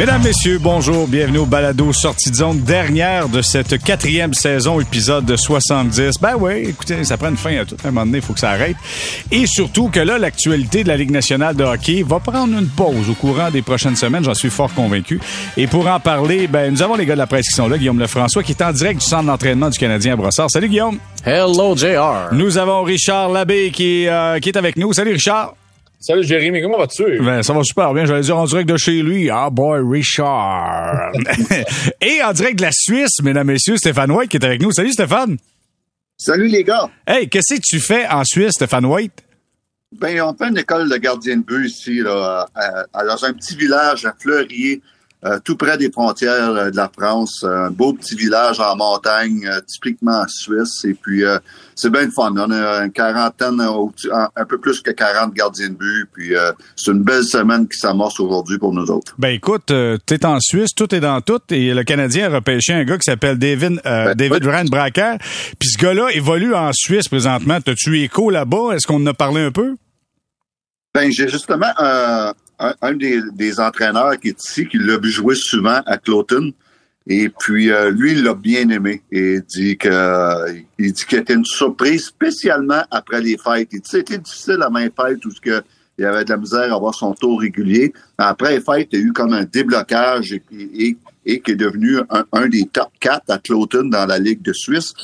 [0.00, 5.26] Mesdames, Messieurs, bonjour, bienvenue au Balado Sortie de zone, dernière de cette quatrième saison, épisode
[5.26, 6.18] de 70.
[6.22, 7.76] Ben oui, écoutez, ça prend une fin à tout.
[7.84, 8.76] À un moment donné, il faut que ça arrête.
[9.30, 13.10] Et surtout que là, l'actualité de la Ligue nationale de hockey va prendre une pause
[13.10, 15.20] au courant des prochaines semaines, j'en suis fort convaincu.
[15.58, 17.76] Et pour en parler, ben, nous avons les gars de la presse qui sont là,
[17.76, 20.50] Guillaume Lefrançois, qui est en direct du centre d'entraînement du Canadien à Brossard.
[20.50, 20.98] Salut Guillaume.
[21.26, 22.32] Hello, JR.
[22.32, 24.94] Nous avons Richard Labbé qui, euh, qui est avec nous.
[24.94, 25.52] Salut Richard.
[26.02, 27.20] Salut Jérémy, comment vas-tu?
[27.20, 28.06] Ben, ça va super bien.
[28.06, 29.28] J'allais dire en direct de chez lui.
[29.28, 31.12] Ah boy, Richard.
[32.00, 34.72] Et en direct de la Suisse, mesdames, messieurs, Stéphane White qui est avec nous.
[34.72, 35.36] Salut Stéphane.
[36.16, 36.88] Salut les gars.
[37.06, 39.22] Hey, qu'est-ce que tu fais en Suisse, Stéphane White?
[39.92, 43.56] Ben, on fait une école de gardien de but ici, là, à, dans un petit
[43.56, 44.80] village à Fleurier,
[45.22, 47.44] euh, tout près des frontières euh, de la France.
[47.44, 50.82] Un beau petit village en montagne, euh, typiquement suisse.
[50.84, 51.22] Et puis,
[51.74, 52.32] c'est bien fun.
[52.36, 56.08] On a une quarantaine, un peu plus que 40 gardiens de but.
[56.12, 56.32] Puis,
[56.76, 59.14] c'est une belle semaine qui s'amorce aujourd'hui pour nous autres.
[59.18, 61.40] Ben écoute, tu es en Suisse, tout est dans tout.
[61.50, 65.16] Et le Canadien a repêché un gars qui s'appelle David, ben, David Reinbracker.
[65.58, 67.60] Puis ce gars-là évolue en Suisse présentement.
[67.60, 68.74] T'as-tu écho là-bas?
[68.74, 69.76] Est-ce qu'on en a parlé un peu?
[70.94, 71.72] Ben, j'ai justement
[72.60, 76.52] un, des, entraîneurs qui est ici, qui l'a vu jouer souvent à Cloton.
[77.06, 79.02] Et puis, euh, lui, il l'a bien aimé.
[79.10, 80.46] Et il dit que,
[80.78, 83.68] il dit qu'il était une surprise, spécialement après les fêtes.
[83.72, 85.62] Il dit c'était difficile la main fête, tout ce que
[85.98, 87.92] il avait de la misère à avoir son tour régulier.
[88.16, 91.56] Après les fêtes, il y a eu comme un déblocage et, et, et qui est
[91.56, 91.98] devenu
[92.32, 94.94] un, des top 4 à Cloton dans la Ligue de Suisse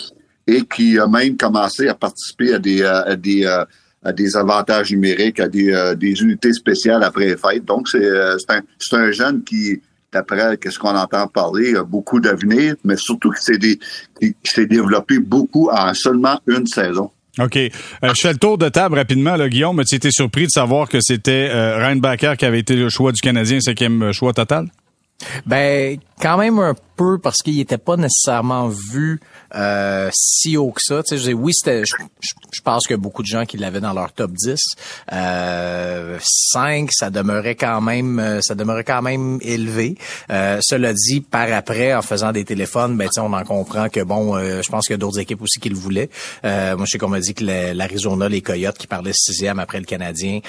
[0.46, 3.64] et qui a même commencé à participer à des, à des, euh,
[4.06, 7.64] à des avantages numériques, à des, euh, des unités spéciales après les fêtes.
[7.64, 8.62] Donc, c'est euh, un,
[8.92, 9.80] un jeune qui,
[10.12, 15.92] d'après ce qu'on entend parler, a beaucoup d'avenir, mais surtout qui s'est développé beaucoup en
[15.92, 17.10] seulement une saison.
[17.38, 17.56] OK.
[17.56, 17.70] Euh,
[18.02, 19.36] je fais le tour de table rapidement.
[19.36, 22.88] Là, Guillaume, as-tu été surpris de savoir que c'était euh, Reinbacker qui avait été le
[22.88, 24.68] choix du Canadien, cinquième choix total?
[25.46, 29.20] Ben, quand même un peu parce qu'il n'était pas nécessairement vu
[29.54, 31.02] euh, si haut que ça.
[31.02, 31.84] Tu sais, oui, c'était.
[31.84, 34.58] Je, pense que beaucoup de gens qui l'avaient dans leur top 10.
[35.12, 39.96] Euh, 5, ça demeurait quand même, euh, ça demeurait quand même élevé.
[40.30, 44.36] Euh, cela dit, par après, en faisant des téléphones, ben on en comprend que bon,
[44.36, 46.10] euh, je pense qu'il y a d'autres équipes aussi qui le voulaient.
[46.42, 49.84] moi, je sais qu'on m'a dit que l'Arizona, les Coyotes, qui parlaient sixième après le
[49.84, 50.40] Canadien,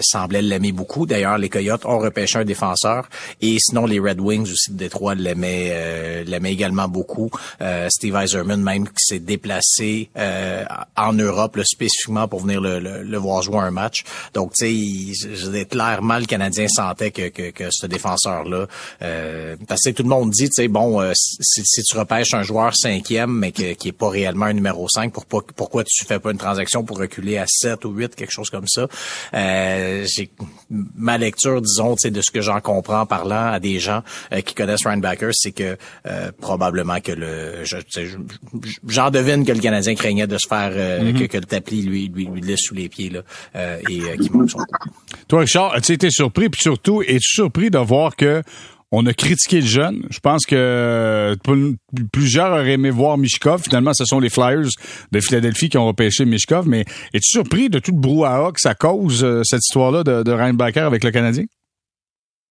[0.00, 1.06] semblaient l'aimer beaucoup.
[1.06, 3.08] D'ailleurs, les Coyotes ont repêché un défenseur
[3.40, 7.30] et sinon les Red Wings aussi de Détroit l'aimaient, l'aimaient également beaucoup.
[7.60, 10.64] Euh, Steve Eiserman même qui s'est déplacé euh,
[10.96, 14.04] en Europe spécifiquement pour venir le, voir jouer un match.
[14.32, 18.66] Donc tu sais, clairement le Canadien sentait que, que, ce défenseur-là,
[19.02, 22.76] euh, parce que tout le monde dit, tu sais, bon, si, tu repêches un joueur
[22.76, 26.38] cinquième mais qui est pas réellement un numéro 5, pour, pourquoi tu fais pas une
[26.38, 28.86] transaction pour reculer à 7 ou 8, quelque chose comme ça?
[29.32, 30.30] j'ai
[30.96, 34.02] ma lecture, disons, de ce que j'en comprends parlant à des gens
[34.44, 35.76] qui connaissent Ryan Backer, c'est que
[36.40, 37.64] probablement que le
[38.86, 41.28] j'en devine que le Canadien craignait de se faire euh, mm-hmm.
[41.28, 43.20] que, le tapis lui, lui, lui laisse sous les pieds là,
[43.56, 44.58] euh, et euh, qui manque son
[45.28, 48.42] Toi, Richard, as-tu été surpris, puis surtout, es-tu surpris de voir que
[48.96, 50.06] on a critiqué le jeune?
[50.10, 51.36] Je pense que
[52.12, 53.62] plusieurs auraient aimé voir Mishkov.
[53.62, 54.68] Finalement, ce sont les Flyers
[55.10, 56.68] de Philadelphie qui ont repêché Mishkov.
[56.68, 60.56] Mais es-tu surpris de tout le brouhaha que ça cause, cette histoire-là de, de Ryan
[60.86, 61.44] avec le Canadien?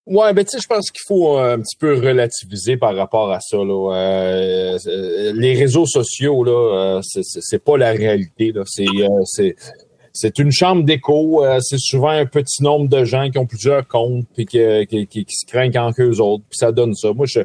[0.06, 3.32] Ouais, ben tu sais, je pense qu'il faut euh, un petit peu relativiser par rapport
[3.32, 3.58] à ça.
[3.58, 3.96] Là.
[3.96, 8.54] Euh, euh, les réseaux sociaux, là, c'est pas la réalité.
[8.66, 11.46] C'est, une chambre d'écho.
[11.62, 15.26] c'est souvent un petit nombre de gens qui ont plusieurs comptes puis qui, qui, qui,
[15.30, 16.44] se craignent en qu'eux autres.
[16.50, 17.14] Puis ça donne ça.
[17.14, 17.40] Moi, je,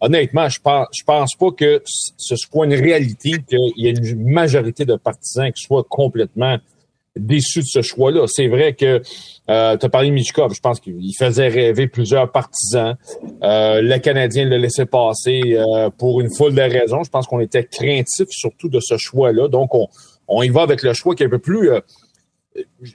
[0.00, 4.30] honnêtement, je pense, je pense pas que ce soit une réalité qu'il y ait une
[4.30, 6.58] majorité de partisans qui soient complètement
[7.18, 8.26] déçu de ce choix-là.
[8.26, 9.02] C'est vrai que
[9.50, 12.96] euh, tu as parlé de Michkov, je pense qu'il faisait rêver plusieurs partisans.
[13.42, 17.02] Euh, le Canadien le laissait passer euh, pour une foule de raisons.
[17.02, 19.48] Je pense qu'on était craintif surtout de ce choix-là.
[19.48, 19.88] Donc, on,
[20.28, 21.80] on y va avec le choix qui est un peu plus, euh,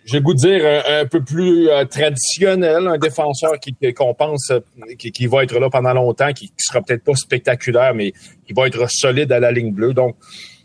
[0.05, 4.51] j'ai goût de dire, un, peu plus euh, traditionnel, un défenseur qui, qu'on pense
[4.97, 8.13] qui, qui, va être là pendant longtemps, qui, qui sera peut-être pas spectaculaire, mais
[8.45, 9.93] qui va être solide à la ligne bleue.
[9.93, 10.15] Donc,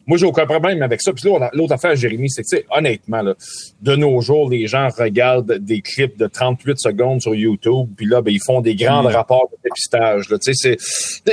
[0.08, 1.12] moi, j'ai aucun problème avec ça.
[1.12, 3.34] Puis l'autre affaire, Jérémy, c'est que, honnêtement, là,
[3.82, 8.22] de nos jours, les gens regardent des clips de 38 secondes sur YouTube, puis là,
[8.22, 9.08] ben, ils font des grands mm.
[9.08, 10.26] rapports de dépistage.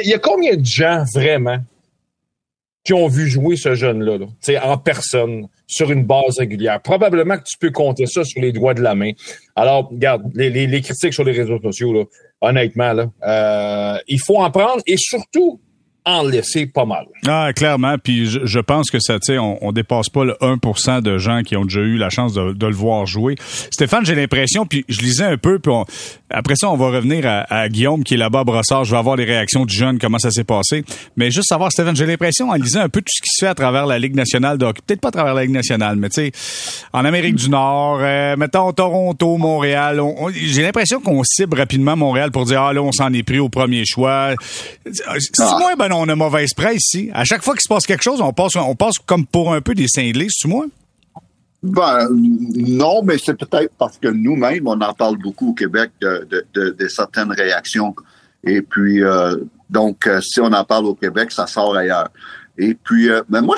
[0.04, 1.60] Il y a combien de gens, vraiment,
[2.84, 4.28] qui ont vu jouer ce jeune-là, là,
[4.64, 6.82] en personne, sur une base régulière?
[6.82, 9.12] Probablement que tu peux compter ça sur les doigts de la main.
[9.56, 12.04] Alors, regarde, les, les, critiques sur les réseaux sociaux, là,
[12.42, 15.62] honnêtement, là, euh, il faut en prendre et surtout,
[16.06, 17.06] en laisser pas mal.
[17.28, 17.98] Ah, clairement.
[17.98, 21.42] Puis je, pense que ça, tu sais, on, on, dépasse pas le 1% de gens
[21.42, 23.36] qui ont déjà eu la chance de, de le voir jouer.
[23.72, 25.72] Stéphane, j'ai l'impression, puis je lisais un peu, puis
[26.30, 28.86] après ça, on va revenir à, à, Guillaume qui est là-bas à Brossard.
[28.86, 30.84] Je vais avoir les réactions du jeune, comment ça s'est passé.
[31.18, 33.50] Mais juste savoir, Stéphane, j'ai l'impression, en lisant un peu tout ce qui se fait
[33.50, 36.16] à travers la Ligue nationale de peut-être pas à travers la Ligue nationale, mais tu
[36.16, 36.32] sais,
[36.94, 40.02] en Amérique du Nord, euh, mettons Toronto, Montréal,
[40.34, 43.50] j'ai l'impression qu'on cible rapidement Montréal pour dire, ah là, on s'en est pris au
[43.50, 44.36] premier choix.
[44.86, 47.10] C'est moi, ben on a mauvaise presse ici.
[47.14, 49.88] À chaque fois qu'il se passe quelque chose, on passe, comme pour un peu des
[49.88, 50.66] cinglés, moi?
[51.64, 56.88] Ben, non, mais c'est peut-être parce que nous-mêmes, on en parle beaucoup au Québec de,
[56.88, 57.96] certaines réactions.
[58.44, 59.38] Et puis, euh,
[59.72, 62.10] donc, euh, si on en parle au Québec, ça sort ailleurs.
[62.58, 63.56] Et puis, euh, mais moi,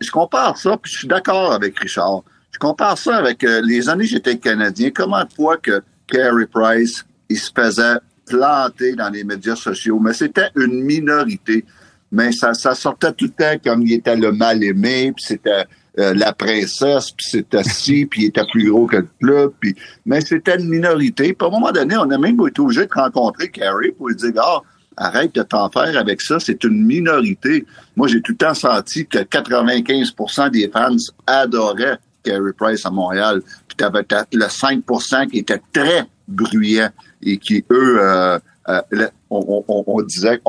[0.00, 2.22] je, compare ça, puis je suis d'accord avec Richard.
[2.52, 4.90] Je compare ça avec les années j'étais Canadien.
[4.94, 7.98] Comment de fois que Carey Price, il se faisait
[8.28, 11.64] planter dans les médias sociaux, mais c'était une minorité.
[12.10, 15.64] Mais ça, ça sortait tout le temps comme il était le mal aimé, puis c'était
[15.98, 19.74] euh, la princesse, puis c'était ci, puis il était plus gros que le club, puis
[20.06, 21.34] mais c'était une minorité.
[21.34, 24.16] Puis à un moment donné, on a même été obligé de rencontrer Carey pour lui
[24.16, 24.62] dire ah,
[24.96, 27.66] arrête de t'en faire avec ça, c'est une minorité.
[27.96, 30.96] Moi, j'ai tout le temps senti que 95% des fans
[31.26, 33.42] adoraient Carey Price à Montréal.
[33.66, 36.90] Puis t'avais le 5% qui était très bruyant
[37.22, 38.38] et qui, eux, euh,
[38.68, 40.40] euh, on, disait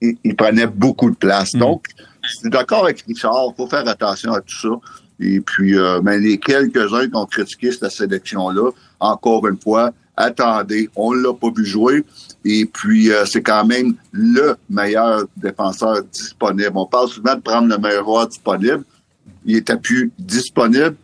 [0.00, 1.54] qu'ils prenaient beaucoup de place.
[1.54, 1.58] Mm.
[1.58, 1.86] Donc,
[2.22, 4.68] je suis d'accord avec Richard, il faut faire attention à tout ça.
[5.20, 8.70] Et puis, euh, ben, les quelques-uns qui ont critiqué cette sélection-là,
[9.00, 12.04] encore une fois, attendez, on l'a pas vu jouer.
[12.44, 16.72] Et puis, euh, c'est quand même le meilleur défenseur disponible.
[16.74, 18.84] On parle souvent de prendre le meilleur joueur disponible.
[19.44, 20.96] Il était plus disponible.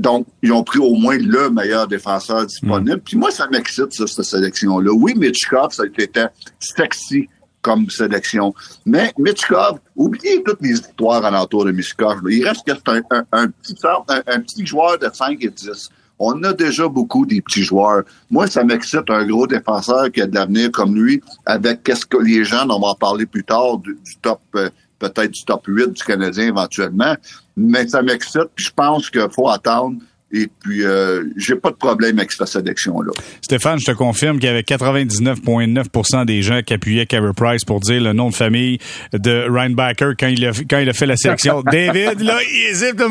[0.00, 2.96] Donc, ils ont pris au moins le meilleur défenseur disponible.
[2.96, 3.00] Mm.
[3.00, 4.90] Puis moi, ça m'excite, ça, cette sélection-là.
[4.92, 6.24] Oui, Mitchkov, ça a été
[6.58, 7.28] sexy
[7.60, 8.54] comme sélection.
[8.86, 12.22] Mais Mitchkov, oubliez toutes les histoires alentour de Mitchkov.
[12.30, 15.90] Il reste un, un, un, petit, un, petit joueur de 5 et 10.
[16.18, 18.04] On a déjà beaucoup des petits joueurs.
[18.30, 22.16] Moi, ça m'excite un gros défenseur qui a de l'avenir comme lui, avec qu'est-ce que
[22.16, 24.70] les gens, on va en parler plus tard, du, top, euh,
[25.00, 27.16] peut-être du top 8 du Canadien éventuellement.
[27.56, 29.96] Mais ça m'excite, puis je pense qu'il faut attendre
[30.32, 33.10] et puis, euh, j'ai pas de problème avec cette sélection-là.
[33.42, 37.80] Stéphane, je te confirme qu'il y avait 99,9% des gens qui appuyaient Carey Price pour
[37.80, 38.78] dire le nom de famille
[39.12, 41.62] de Ryan Backer quand il a, quand il a fait la sélection.
[41.72, 43.02] David, là, il hésite.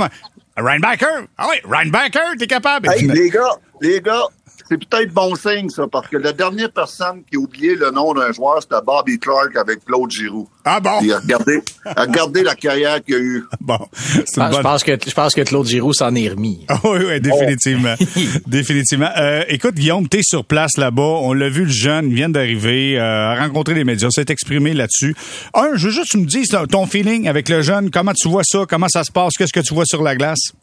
[0.55, 1.27] Ryan Backer?
[1.37, 2.89] Ah oui, Ryan Backer, t'es capable.
[2.89, 4.23] Hey, les gars, les gars,
[4.69, 8.13] c'est peut-être bon signe, ça, parce que la dernière personne qui a oublié le nom
[8.13, 10.47] d'un joueur, c'était Bobby Clark avec Claude Giroux.
[10.63, 10.99] Ah bon?
[10.99, 13.43] A regardé, la carrière qu'il a eue.
[13.61, 13.79] Bon.
[13.93, 16.65] Je pense que, je pense que Claude Giroux s'en est remis.
[16.69, 17.95] Ah oui, oui, définitivement.
[18.47, 19.09] définitivement.
[19.17, 21.01] Euh, écoute, Guillaume, t'es sur place là-bas.
[21.01, 24.73] On l'a vu, le jeune, il vient d'arriver, euh, a rencontré les médias, s'est exprimé
[24.73, 25.15] là-dessus.
[25.53, 28.29] Un, je veux juste que tu me dises ton feeling avec le jeune, comment tu
[28.29, 30.53] vois ça, comment ça se passe, qu'est-ce que tu vois sur la glace?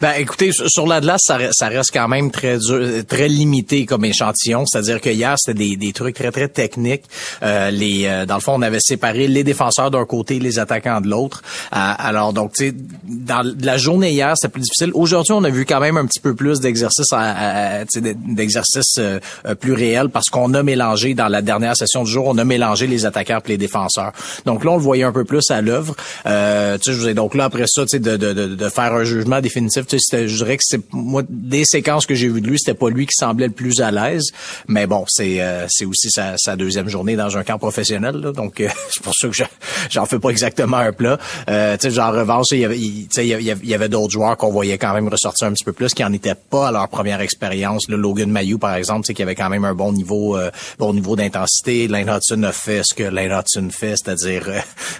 [0.00, 2.58] Ben, écoutez, sur la glace, ça, ça, reste quand même très
[3.08, 4.64] très limité comme échantillon.
[4.66, 7.04] C'est-à-dire que hier, c'était des, des, trucs très très techniques.
[7.42, 11.00] Euh, les, euh, dans le fond, on avait séparé les défenseurs d'un côté, les attaquants
[11.00, 11.42] de l'autre.
[11.72, 12.74] Euh, alors, donc, tu sais,
[13.04, 14.90] dans la journée hier, c'était plus difficile.
[14.94, 17.14] Aujourd'hui, on a vu quand même un petit peu plus d'exercices,
[17.94, 22.38] d'exercices euh, plus réels parce qu'on a mélangé dans la dernière session du jour, on
[22.38, 24.12] a mélangé les attaquants et les défenseurs.
[24.46, 25.94] Donc là, on le voyait un peu plus à l'œuvre.
[26.26, 29.04] Euh, tu sais, donc là après ça, tu sais, de, de, de, de faire un
[29.04, 32.74] jugement définitif je dirais que c'est moi des séquences que j'ai vues de lui, c'était
[32.74, 34.26] pas lui qui semblait le plus à l'aise.
[34.68, 38.32] Mais bon, c'est euh, c'est aussi sa, sa, deuxième journée dans un camp professionnel, là,
[38.32, 39.34] donc euh, c'est pour ça que
[39.90, 41.18] j'en fais pas exactement un plat.
[41.48, 43.08] Euh, tu sais, en revanche, il y avait, il,
[43.64, 46.12] y avait, d'autres joueurs qu'on voyait quand même ressortir un petit peu plus, qui en
[46.12, 47.88] étaient pas à leur première expérience.
[47.88, 51.16] Le Logan Mayou, par exemple, qui avait quand même un bon niveau, euh, bon niveau
[51.16, 51.88] d'intensité.
[51.88, 54.48] Lane Hudson a fait ce que Lane Hudson fait, c'est-à-dire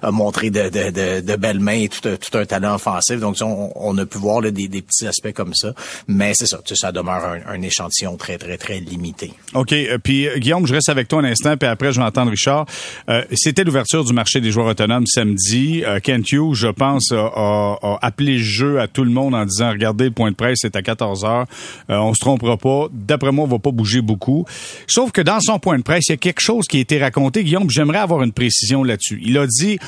[0.02, 3.20] a montré de, de, de, de, belles mains et tout, tout un talent offensif.
[3.20, 5.72] Donc on, on a pu voir le des, petits aspects comme ça.
[6.08, 9.32] Mais c'est ça, ça demeure un, échantillon très, très, très limité.
[9.54, 9.72] OK.
[9.72, 12.30] Euh, puis, euh, Guillaume, je reste avec toi un instant, puis après, je vais entendre
[12.30, 12.66] Richard.
[13.08, 15.82] Euh, c'était l'ouverture du marché des joueurs autonomes samedi.
[16.02, 20.04] Kent Hughes, je pense, a, appelé le jeu à tout le monde en disant, regardez,
[20.04, 21.46] le point de presse, c'est à 14 heures.
[21.88, 22.88] on se trompera pas.
[22.92, 24.44] D'après moi, on va pas bouger beaucoup.
[24.86, 26.98] Sauf que dans son point de presse, il y a quelque chose qui a été
[26.98, 27.44] raconté.
[27.44, 29.20] Guillaume, j'aimerais avoir une précision là-dessus.
[29.24, 29.78] Il a dit,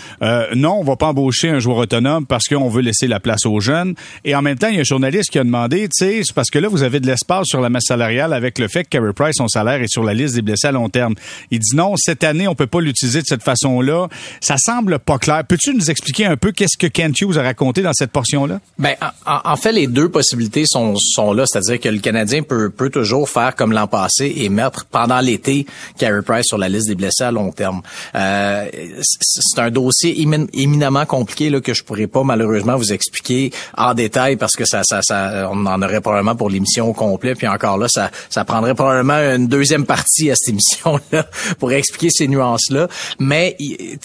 [0.54, 3.60] non, on va pas embaucher un joueur autonome parce qu'on veut laisser la place aux
[3.60, 3.94] jeunes.
[4.24, 6.50] Et en même il y a un journaliste qui a demandé, tu sais, c'est parce
[6.50, 9.12] que là, vous avez de l'espace sur la masse salariale avec le fait que Carey
[9.12, 11.14] Price, son salaire est sur la liste des blessés à long terme.
[11.50, 14.08] Il dit non, cette année, on peut pas l'utiliser de cette façon-là.
[14.40, 15.44] Ça semble pas clair.
[15.46, 18.60] Peux-tu nous expliquer un peu qu'est-ce que Kent Hughes a raconté dans cette portion-là?
[18.78, 18.94] Ben,
[19.26, 20.94] en, fait, les deux possibilités sont,
[21.32, 21.44] là.
[21.46, 25.66] C'est-à-dire que le Canadien peut, peut toujours faire comme l'an passé et mettre pendant l'été
[25.98, 27.82] Carey Price sur la liste des blessés à long terme.
[28.14, 28.68] Euh,
[29.02, 34.35] c'est un dossier éminemment compliqué là, que je pourrais pas malheureusement vous expliquer en détail
[34.36, 37.34] parce que ça, ça, ça on en aurait probablement pour l'émission au complet.
[37.34, 41.26] Puis encore là, ça, ça prendrait probablement une deuxième partie à cette émission-là
[41.58, 42.88] pour expliquer ces nuances-là.
[43.18, 43.56] Mais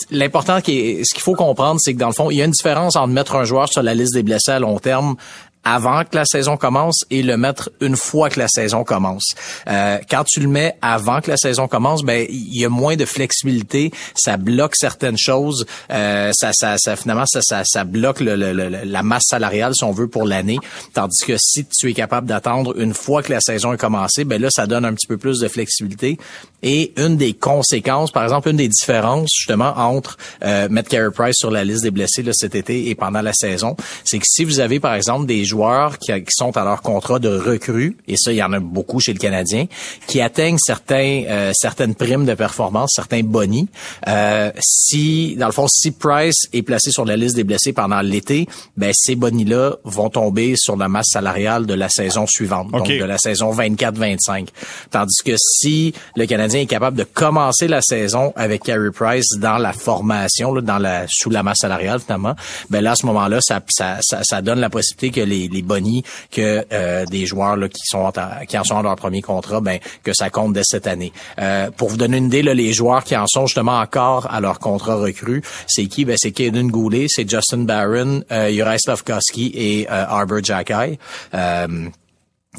[0.09, 2.95] l'important, ce qu'il faut comprendre, c'est que dans le fond, il y a une différence
[2.95, 5.15] entre mettre un joueur sur la liste des blessés à long terme
[5.63, 9.35] avant que la saison commence et le mettre une fois que la saison commence.
[9.67, 12.95] Euh, quand tu le mets avant que la saison commence, ben il y a moins
[12.95, 18.21] de flexibilité, ça bloque certaines choses, euh, ça, ça, ça, finalement ça, ça, ça bloque
[18.21, 20.57] le, le, la masse salariale si on veut pour l'année.
[20.93, 24.41] Tandis que si tu es capable d'attendre une fois que la saison est commencée, ben
[24.41, 26.17] là ça donne un petit peu plus de flexibilité.
[26.63, 31.35] Et une des conséquences, par exemple, une des différences justement entre euh, mettre Carey Price
[31.37, 34.43] sur la liste des blessés là, cet été et pendant la saison, c'est que si
[34.43, 38.31] vous avez par exemple des joueurs qui, sont à leur contrat de recrue, et ça,
[38.31, 39.65] il y en a beaucoup chez le Canadien,
[40.07, 43.67] qui atteignent certains, euh, certaines primes de performance, certains bonnies.
[44.07, 48.01] Euh, si, dans le fond, si Price est placé sur la liste des blessés pendant
[48.01, 52.87] l'été, ben ces bonnies-là vont tomber sur la masse salariale de la saison suivante, donc
[52.87, 54.47] de la saison 24-25.
[54.89, 59.57] Tandis que si le Canadien est capable de commencer la saison avec Carey Price dans
[59.57, 62.35] la formation, là, dans la sous la masse salariale finalement,
[62.69, 65.61] ben là à ce moment-là, ça, ça, ça, ça donne la possibilité que les les,
[65.61, 68.11] bonnies que euh, des joueurs là, qui sont
[68.47, 71.13] qui en sont à leur premier contrat, ben que ça compte dès cette année.
[71.39, 74.39] Euh, pour vous donner une idée, là, les joueurs qui en sont justement encore à
[74.39, 76.05] leur contrat recru, c'est qui?
[76.05, 80.97] Ben, c'est Kaden Goulet, c'est Justin Barron, euh, Juraj Slavkovski et euh, Arbor Jackay.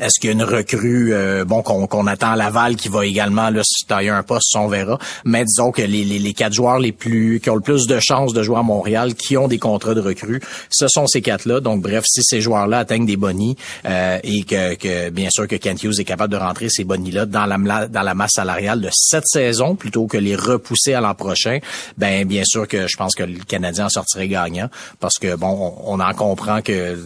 [0.00, 3.50] Est-ce qu'il y a une recrue euh, bon qu'on attend à Laval qui va également
[3.50, 4.98] là, se tailler un poste, on verra.
[5.26, 8.42] Mais disons que les, quatre joueurs les plus qui ont le plus de chances de
[8.42, 11.60] jouer à Montréal, qui ont des contrats de recrue, ce sont ces quatre-là.
[11.60, 15.84] Donc bref, si ces joueurs-là atteignent des bonnies euh, et que, bien sûr que Kent
[15.84, 19.76] est capable de rentrer ces bonnies-là dans la dans la masse salariale de cette saison
[19.76, 21.58] plutôt que les repousser à l'an prochain,
[21.98, 24.70] ben bien sûr que je pense que le Canadien en sortirait gagnant
[25.00, 26.96] parce que bon, on, en comprend que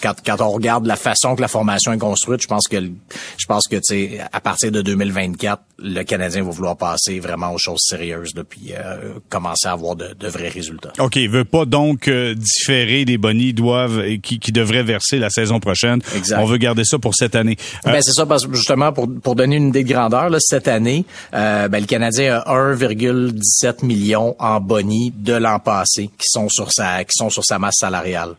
[0.00, 3.46] quand, quand on regarde la façon que la formation est construite je pense que je
[3.46, 7.58] pense que tu sais à partir de 2024, le Canadien va vouloir passer vraiment aux
[7.58, 10.92] choses sérieuses là, puis euh, commencer à avoir de, vrais résultats.
[10.98, 15.30] OK, il veut pas donc euh, différer des bonnies doivent qui, qui devraient verser la
[15.30, 16.00] saison prochaine.
[16.36, 17.56] On veut garder ça pour cette année.
[17.86, 20.38] Euh, ben c'est ça parce que justement pour pour donner une idée de grandeur là,
[20.40, 26.48] cette année, ben, le Canadien a 1,17 million en bonnies de l'an passé qui sont
[26.48, 28.34] sur sa qui sont sur sa masse salariale.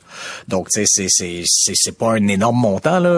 [0.48, 3.10] Donc tu sais c'est c'est c'est pas un énorme montant là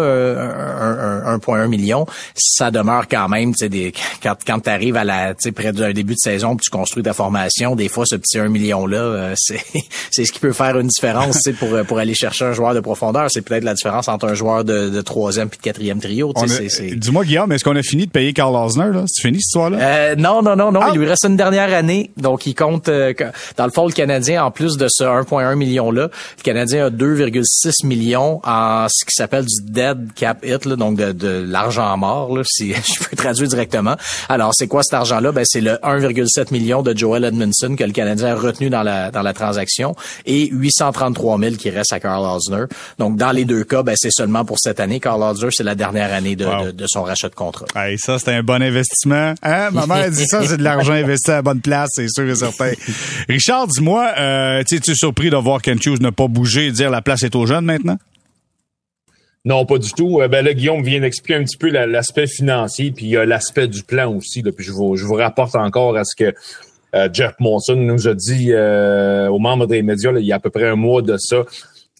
[0.53, 2.05] 1,1 million,
[2.35, 5.71] ça demeure quand même, tu sais, quand, quand tu arrives à la, tu sais, près
[5.71, 8.97] d'un début de saison, puis tu construis ta formation, des fois, ce petit 1 million-là,
[8.97, 9.63] euh, c'est,
[10.11, 12.73] c'est ce qui peut faire une différence, tu sais, pour, pour aller chercher un joueur
[12.73, 13.29] de profondeur.
[13.29, 16.47] C'est peut-être la différence entre un joueur de, de troisième puis de quatrième trio, tu
[16.47, 16.95] sais.
[16.95, 19.03] Dis-moi, Guillaume, est-ce qu'on a fini de payer Carl Osner, là?
[19.07, 19.77] C'est fini, cette histoire-là?
[19.79, 20.79] Euh, non, non, non, non.
[20.83, 20.91] Ah!
[20.93, 22.11] Il lui reste une dernière année.
[22.17, 23.13] Donc, il compte, euh,
[23.57, 27.85] dans le fond, le Canadien, en plus de ce 1,1 million-là, le Canadien a 2,6
[27.85, 30.42] millions en ce qui s'appelle du dead cap
[30.75, 33.95] donc de, de l'argent mort, là, si je peux traduire directement.
[34.29, 35.31] Alors, c'est quoi cet argent-là?
[35.31, 39.11] Ben, c'est le 1,7 million de Joel Edmondson que le Canadien a retenu dans la,
[39.11, 39.95] dans la transaction
[40.25, 42.65] et 833 000 qui reste à Carl Osner.
[42.99, 44.99] Donc, dans les deux cas, ben, c'est seulement pour cette année.
[44.99, 47.65] Carl Osner, c'est la dernière année de, de, son rachat de contrat.
[47.75, 49.33] Hey, ça, c'est un bon investissement.
[49.43, 49.69] Hein?
[49.71, 52.35] Ma mère dit ça, c'est de l'argent investi à la bonne place, c'est sûr et
[52.35, 52.71] certain.
[53.29, 56.89] Richard, dis-moi, euh, tu es surpris de voir Ken Hughes ne pas bouger et dire
[56.89, 57.97] la place est aux jeunes maintenant?
[59.45, 60.21] Non, pas du tout.
[60.21, 64.13] Euh, ben là, Guillaume vient d'expliquer un petit peu l'aspect financier, puis l'aspect du plan
[64.15, 64.41] aussi.
[64.41, 66.33] Là, je vous, je vous rapporte encore à ce que
[66.95, 70.39] euh, Jeff Monson nous a dit euh, aux membres des médias il y a à
[70.39, 71.43] peu près un mois de ça,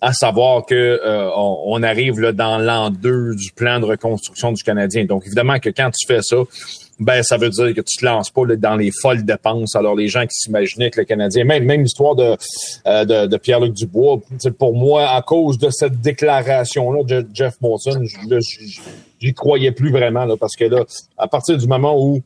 [0.04, 1.00] à savoir que
[1.36, 5.06] on, arrive là, dans l'an 2 du plan de reconstruction du Canadien.
[5.06, 6.38] Donc, évidemment que quand tu fais ça,
[7.00, 9.76] ben ça veut dire que tu te lances pas dans les folles dépenses.
[9.76, 12.36] Alors les gens qui s'imaginaient que le Canadien, même même l'histoire de,
[12.88, 14.20] euh, de, de Pierre-Luc Dubois,
[14.58, 18.02] pour moi, à cause de cette déclaration-là de Jeff Monson,
[19.20, 20.86] j'y croyais plus vraiment là, parce que là,
[21.18, 22.22] à partir du moment où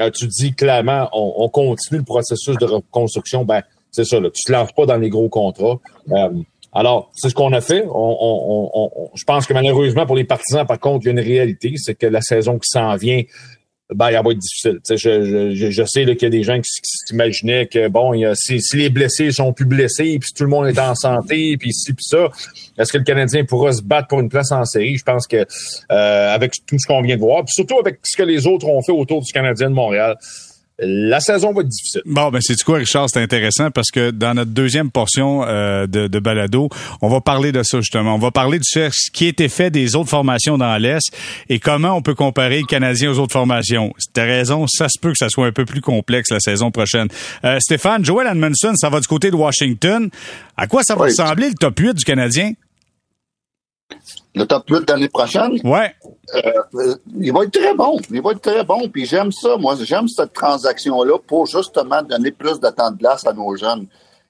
[0.00, 4.42] euh, tu dis clairement on, continue le processus de reconstruction, ben c'est ça, là, tu
[4.42, 5.80] te lances pas dans les gros contrats.
[6.12, 6.28] Euh,
[6.72, 7.84] alors, c'est ce qu'on a fait.
[7.88, 11.26] On, on, je pense que malheureusement pour les partisans, par contre, il y a une
[11.26, 13.22] réalité, c'est que la saison qui s'en vient
[13.94, 14.78] ben, elle va être difficile.
[14.88, 18.34] Je, je, je, sais qu'il y a des gens qui, s'imaginaient que bon, y a,
[18.34, 21.72] si, si, les blessés sont plus blessés, puis tout le monde est en santé, puis
[21.72, 22.28] ci, puis ça,
[22.78, 24.96] est-ce que le Canadien pourra se battre pour une place en série?
[24.96, 25.44] Je pense que
[25.90, 28.68] euh, avec tout ce qu'on vient de voir, puis surtout avec ce que les autres
[28.68, 30.16] ont fait autour du Canadien de Montréal,
[30.82, 32.02] la saison va être difficile.
[32.06, 36.06] Bon, ben c'est quoi, Richard, c'est intéressant parce que dans notre deuxième portion euh, de,
[36.06, 36.68] de, balado,
[37.02, 38.14] on va parler de ça justement.
[38.14, 41.12] On va parler du ce qui a été fait des autres formations dans l'Est
[41.48, 43.92] et comment on peut comparer le Canadien aux autres formations.
[44.12, 47.08] T'as raison, ça se peut que ça soit un peu plus complexe la saison prochaine.
[47.44, 50.08] Euh, Stéphane, Joel Edmondson, ça va du côté de Washington.
[50.56, 52.52] À quoi ça va ressembler le top 8 du Canadien?
[54.34, 55.58] Le top 8 l'année prochaine?
[55.64, 55.94] Ouais.
[56.34, 57.98] Euh, il va être très bon.
[58.10, 58.88] Il va être très bon.
[58.88, 59.56] Puis j'aime ça.
[59.56, 63.86] Moi, j'aime cette transaction-là pour justement donner plus de temps de glace à nos jeunes.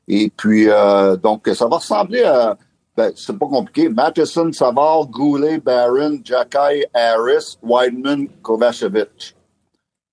[0.09, 2.57] Et puis, euh, donc, ça va ressembler à.
[2.97, 3.89] Ben, c'est pas compliqué.
[3.89, 9.37] Matheson, Savard, Goulet, Barron, Jacky, Harris, Wideman, Kovacevic.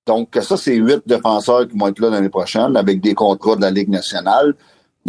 [0.06, 3.62] Donc, ça, c'est huit défenseurs qui vont être là l'année prochaine avec des contrats de
[3.62, 4.56] la Ligue nationale.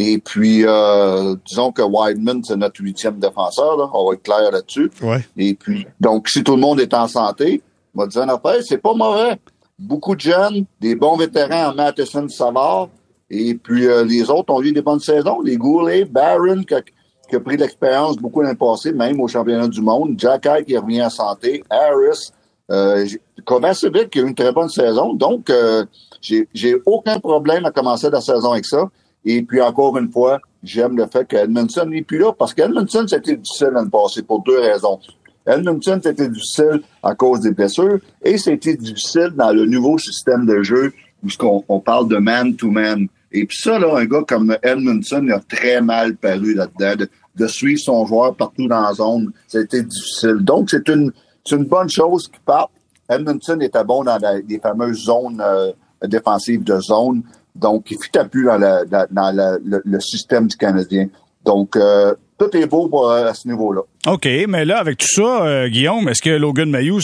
[0.00, 3.76] Et puis, euh, disons que Wideman, c'est notre huitième défenseur.
[3.76, 3.90] Là.
[3.92, 4.90] On va être clair là-dessus.
[5.02, 5.26] Ouais.
[5.36, 7.60] Et puis, donc, si tout le monde est en santé,
[7.96, 8.24] on va dire
[8.62, 9.36] c'est pas mauvais.
[9.76, 12.88] Beaucoup de jeunes, des bons vétérans en Matheson, Savard.
[13.28, 15.40] Et puis, euh, les autres ont eu des bonnes saisons.
[15.40, 19.66] Les Goulet, Barron, qui a, qui a pris l'expérience beaucoup l'année passée, même au championnat
[19.66, 20.14] du monde.
[20.16, 21.64] Jacky, qui revient en santé.
[21.68, 22.30] Harris.
[22.70, 23.04] Euh,
[23.44, 25.14] Kovacevic, qui a eu une très bonne saison.
[25.14, 25.84] Donc, euh,
[26.20, 28.88] j'ai aucun problème à commencer la saison avec ça.
[29.24, 33.36] Et puis, encore une fois, j'aime le fait qu'Edmondson n'est plus là parce qu'Edmondson, c'était
[33.36, 34.98] difficile l'année passée pour deux raisons.
[35.46, 40.62] Edmondson, c'était difficile à cause des blessures et c'était difficile dans le nouveau système de
[40.62, 43.08] jeu où on, parle de man-to-man.
[43.32, 47.04] Et puis ça, là, un gars comme Edmondson a très mal paru là-dedans.
[47.34, 50.38] De, suivre son joueur partout dans la zone, c'était difficile.
[50.40, 51.12] Donc, c'est une,
[51.52, 52.68] une bonne chose qui part.
[53.08, 55.72] Edmondson était bon dans les fameuses zones euh,
[56.02, 57.22] défensives de zone.
[57.58, 61.08] Donc, il fit à plus dans, le, système du Canadien.
[61.44, 63.82] Donc, euh, tout est beau euh, à ce niveau-là.
[64.06, 67.00] OK, mais là, avec tout ça, euh, Guillaume, est-ce que Logan Mayou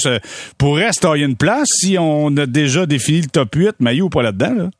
[0.58, 3.76] pourrait se tailler une place si on a déjà défini le top 8?
[3.80, 4.70] Mayou pas là-dedans, là?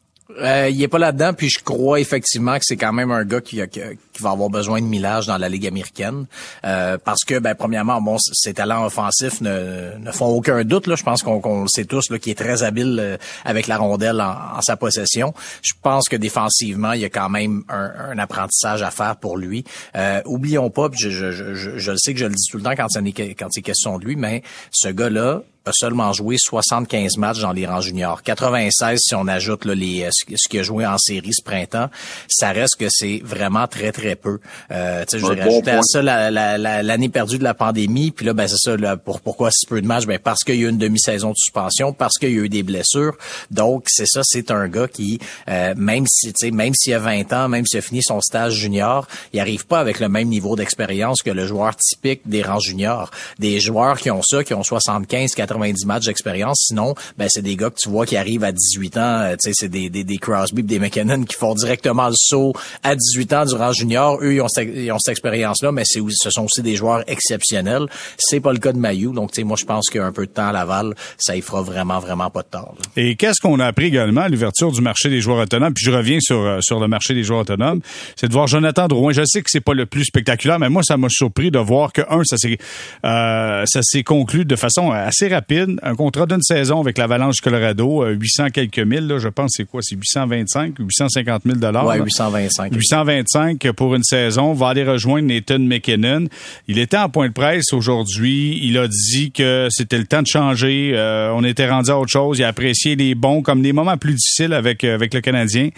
[0.40, 3.40] Euh, il est pas là-dedans, puis je crois effectivement que c'est quand même un gars
[3.40, 3.81] qui, qui,
[4.23, 6.26] va avoir besoin de millage dans la Ligue américaine.
[6.64, 10.87] Euh, parce que, ben, premièrement, bon, ses talents offensifs ne, ne font aucun doute.
[10.87, 10.97] Là.
[10.97, 14.21] Je pense qu'on le sait tous, là, qu'il est très habile euh, avec la rondelle
[14.21, 15.35] en, sa possession.
[15.62, 19.37] Je pense que défensivement, il y a quand même un, un apprentissage à faire pour
[19.37, 19.64] lui.
[19.97, 22.75] Euh, oublions pas, je, je, je, je, sais que je le dis tout le temps
[22.76, 27.52] quand, quand c'est question de lui, mais ce gars-là, a seulement joué 75 matchs dans
[27.52, 28.23] les rangs juniors.
[28.23, 31.88] 96 si on ajoute là, les, euh, ce qu'il a joué en série ce printemps.
[32.28, 34.38] Ça reste que c'est vraiment très, très peu.
[34.71, 38.10] Euh, je vais rajouter à ça l'année perdue de la pandémie.
[38.10, 38.76] Puis là, ben, c'est ça.
[38.76, 40.06] Là, pour, pourquoi si peu de matchs?
[40.06, 42.49] Ben, parce qu'il y a eu une demi-saison de suspension, parce qu'il y a eu
[42.49, 43.17] des blessures.
[43.50, 47.49] Donc, c'est ça, c'est un gars qui, euh, même si, même s'il a 20 ans,
[47.49, 51.23] même s'il a fini son stage junior, il arrive pas avec le même niveau d'expérience
[51.23, 53.10] que le joueur typique des rangs juniors.
[53.38, 56.64] Des joueurs qui ont ça, qui ont 75, 80 90 matchs d'expérience.
[56.69, 59.00] Sinon, ben c'est des gars que tu vois qui arrivent à 18 ans.
[59.00, 62.52] Euh, tu sais, c'est des, des, des Crosby, des McKinnon qui font directement le saut
[62.82, 63.94] à 18 ans durant junior.
[63.97, 67.87] Eux, ils ont, cette, ils ont cette expérience-là, mais ce sont aussi des joueurs exceptionnels.
[68.19, 69.13] C'est pas le cas de Mayou.
[69.13, 71.63] Donc, tu sais, moi, je pense qu'un peu de temps à Laval, ça y fera
[71.63, 72.75] vraiment, vraiment pas de tort.
[72.97, 75.75] Et qu'est-ce qu'on a appris également à l'ouverture du marché des joueurs autonomes?
[75.75, 77.80] Puis je reviens sur, euh, sur le marché des joueurs autonomes.
[78.17, 79.13] C'est de voir Jonathan Drouin.
[79.13, 81.93] Je sais que c'est pas le plus spectaculaire, mais moi, ça m'a surpris de voir
[81.93, 82.59] que, un, ça s'est,
[83.04, 88.04] euh, ça s'est conclu de façon assez rapide un contrat d'une saison avec l'Avalanche Colorado,
[88.07, 89.80] 800 euh, quelques mille, là, je pense, c'est quoi?
[89.83, 91.87] C'est 825 ou 850 000 dollars.
[91.87, 92.75] Ouais, 825.
[92.75, 94.52] 825 pour une saison.
[94.52, 96.26] Va aller rejoindre Nathan McKinnon.
[96.68, 98.60] Il était en point de presse aujourd'hui.
[98.62, 100.92] Il a dit que c'était le temps de changer.
[100.94, 102.38] Euh, on était rendu à autre chose.
[102.38, 105.70] Il a apprécié les bons comme les moments plus difficiles avec euh, avec le Canadien,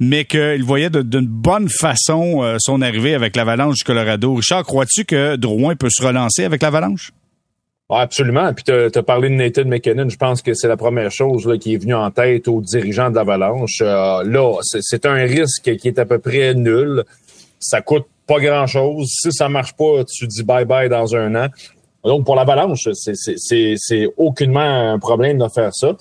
[0.00, 4.34] mais qu'il voyait d'une bonne façon son arrivée avec l'Avalanche du Colorado.
[4.34, 7.12] Richard, crois-tu que Drouin peut se relancer avec l'Avalanche?
[7.90, 8.52] Ah, absolument.
[8.54, 10.08] Puis tu as, parlé de Nathan McKinnon.
[10.08, 13.10] Je pense que c'est la première chose là, qui est venue en tête aux dirigeants
[13.10, 13.82] d'Avalanche.
[13.82, 17.04] Euh, là, c'est un risque qui est à peu près nul.
[17.64, 19.08] Ça coûte pas grand-chose.
[19.08, 21.48] Si ça marche pas, tu dis bye-bye dans un an.
[22.04, 25.96] Donc, pour l'avalanche, c'est aucunement un problème de faire ça.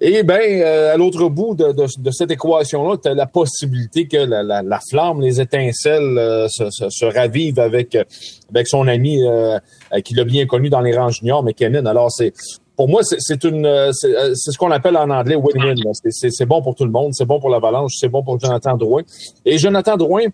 [0.00, 4.06] Et bien, euh, à l'autre bout de, de, de cette équation-là, tu as la possibilité
[4.06, 7.98] que la, la, la flamme, les étincelles euh, se, se, ravivent avec,
[8.50, 9.58] avec son ami euh,
[10.04, 11.86] qu'il a bien connu dans les rangs juniors, McKinnon.
[11.86, 12.32] Alors, c'est
[12.76, 15.74] pour moi, c'est une c'est ce qu'on appelle en anglais win-win.
[15.92, 19.02] C'est bon pour tout le monde, c'est bon pour l'Avalanche, c'est bon pour Jonathan Drouin.
[19.44, 20.26] Et Jonathan Drouin,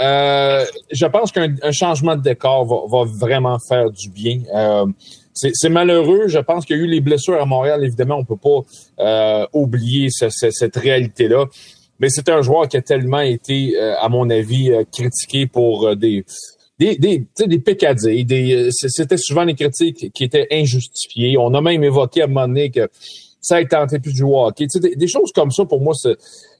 [0.00, 4.40] euh, je pense qu'un changement de décor va, va, vraiment faire du bien.
[4.54, 4.86] Euh,
[5.54, 6.28] c'est malheureux.
[6.28, 7.84] Je pense qu'il y a eu les blessures à Montréal.
[7.84, 8.60] Évidemment, on peut pas
[9.00, 11.46] euh, oublier cette réalité-là.
[12.00, 15.96] Mais c'est un joueur qui a tellement été, euh, à mon avis, euh, critiqué pour
[15.96, 16.24] des
[16.78, 18.24] des des, des pécadilles.
[18.24, 21.36] Des, c'était souvent des critiques qui étaient injustifiées.
[21.38, 22.88] On a même évoqué à un moment donné que
[23.40, 24.66] ça a tenté plus de jouer au hockey.
[24.96, 25.94] Des, choses comme ça, pour moi,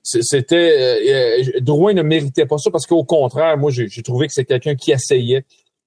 [0.02, 4.74] c'était Drouin ne méritait pas ça parce qu'au contraire, moi, j'ai trouvé que c'est quelqu'un
[4.74, 5.44] qui essayait.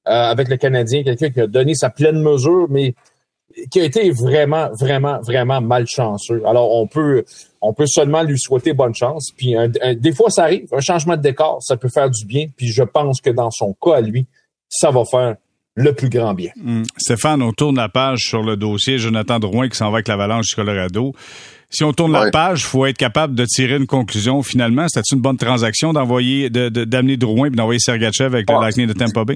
[0.07, 2.95] Euh, avec le Canadien, quelqu'un qui a donné sa pleine mesure, mais
[3.69, 6.41] qui a été vraiment, vraiment, vraiment malchanceux.
[6.47, 7.23] Alors, on peut,
[7.61, 9.29] on peut seulement lui souhaiter bonne chance.
[9.37, 9.53] Puis,
[9.97, 10.67] des fois, ça arrive.
[10.73, 12.47] Un changement de décor, ça peut faire du bien.
[12.57, 14.25] Puis, je pense que dans son cas lui,
[14.67, 15.35] ça va faire
[15.75, 16.51] le plus grand bien.
[16.55, 16.83] Hmm.
[16.97, 20.47] Stéphane, on tourne la page sur le dossier Jonathan Drouin qui s'en va avec l'Avalanche
[20.47, 21.13] du Colorado.
[21.69, 24.43] Si on tourne la page, il faut être capable de tirer une conclusion.
[24.43, 28.93] Finalement, c'était une bonne transaction d'envoyer, d'amener Drouin et d'envoyer Sergachev avec le Lightning de
[28.93, 29.35] Tampa Bay?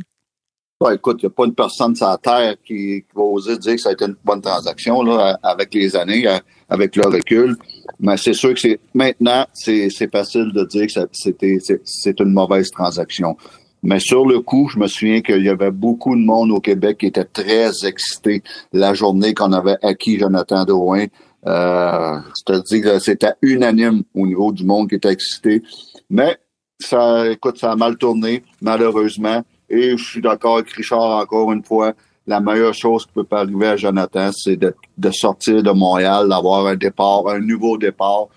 [0.93, 3.81] écoute, il n'y a pas une personne sur la Terre qui, va oser dire que
[3.81, 6.27] ça a été une bonne transaction là, avec les années,
[6.67, 7.55] avec le recul.
[7.99, 12.69] Mais c'est sûr que c'est maintenant, c'est facile de dire que c'était c'est une mauvaise
[12.69, 13.37] transaction.
[13.83, 16.97] Mais sur le coup, je me souviens qu'il y avait beaucoup de monde au Québec
[16.99, 18.41] qui était très excité
[18.73, 21.05] la journée qu'on avait acquis Jonathan Drouin.
[21.45, 25.61] Euh, C'est-à-dire que c'était unanime au niveau du monde qui était excité.
[26.09, 26.37] Mais
[26.79, 29.43] ça, écoute, ça a mal tourné, malheureusement.
[29.69, 31.93] Et je suis d'accord avec Richard encore une fois.
[32.27, 34.73] La meilleure chose qui peut pas arriver à Jonathan, c'est de,
[35.11, 38.27] sortir de Montréal, d'avoir un départ, un nouveau départ.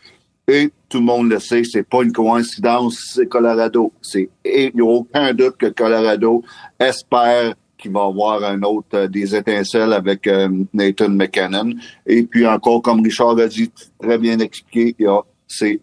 [0.46, 3.92] Et tout le monde le sait, c'est pas une coïncidence, c'est Colorado.
[4.00, 6.42] C'est, il n'y a aucun doute que Colorado
[6.78, 11.74] espère qu'il va avoir un autre euh, des étincelles avec euh, Nathan McKinnon.
[12.06, 13.70] Et puis encore, comme Richard a dit,
[14.00, 15.80] très bien expliqué, il y a, c'est,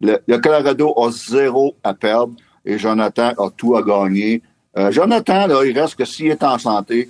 [0.00, 4.42] le, le Colorado a zéro à perdre et Jonathan a tout à gagner.
[4.76, 7.08] Euh, Jonathan, là, il reste que s'il est en santé,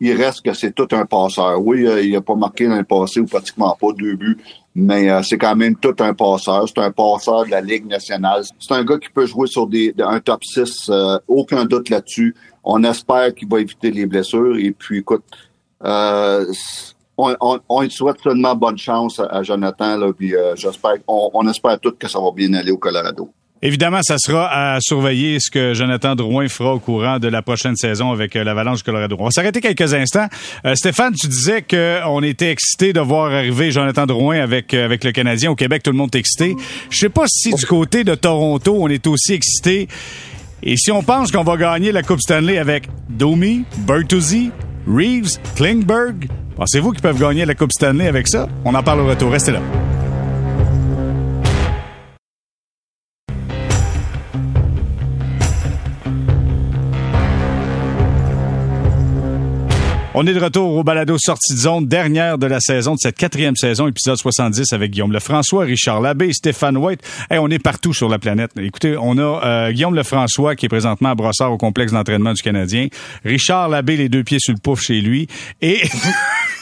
[0.00, 1.60] il reste que c'est tout un passeur.
[1.64, 4.38] Oui, euh, il n'a pas marqué dans le passé ou pratiquement pas deux buts,
[4.74, 6.66] mais euh, c'est quand même tout un passeur.
[6.68, 8.44] C'est un passeur de la Ligue nationale.
[8.58, 10.90] C'est un gars qui peut jouer sur des, un top 6,
[11.28, 12.34] aucun doute là-dessus.
[12.64, 14.56] On espère qu'il va éviter les blessures.
[14.58, 15.24] Et puis, écoute,
[15.80, 19.96] on, on, souhaite seulement bonne chance à, Jonathan.
[19.96, 23.30] Là, puis j'espère, on, on espère tous que ça va bien aller au Colorado.
[23.62, 27.74] Évidemment, ça sera à surveiller ce que Jonathan Drouin fera au courant de la prochaine
[27.74, 29.16] saison avec euh, l'Avalanche Colorado.
[29.18, 30.26] On va s'arrêter quelques instants.
[30.66, 35.04] Euh, Stéphane, tu disais qu'on était excité de voir arriver Jonathan Drouin avec euh, avec
[35.04, 35.50] le Canadien.
[35.50, 36.54] Au Québec, tout le monde est excité.
[36.90, 39.88] Je sais pas si du côté de Toronto, on est aussi excité.
[40.62, 44.50] Et si on pense qu'on va gagner la Coupe Stanley avec Domi, Bertuzzi,
[44.86, 48.48] Reeves, Klingberg, pensez-vous qu'ils peuvent gagner la Coupe Stanley avec ça?
[48.64, 49.30] On en parle au retour.
[49.32, 49.60] Restez là.
[60.18, 63.18] On est de retour au balado sortie de zone, dernière de la saison, de cette
[63.18, 67.02] quatrième saison, épisode 70 avec Guillaume Lefrançois, Richard Labbé, Stéphane White.
[67.28, 68.50] Hey, on est partout sur la planète.
[68.58, 72.40] Écoutez, on a euh, Guillaume Lefrançois qui est présentement à Brossard au complexe d'entraînement du
[72.40, 72.88] Canadien.
[73.26, 75.28] Richard Labbé, les deux pieds sur le pouf chez lui.
[75.60, 75.82] Et,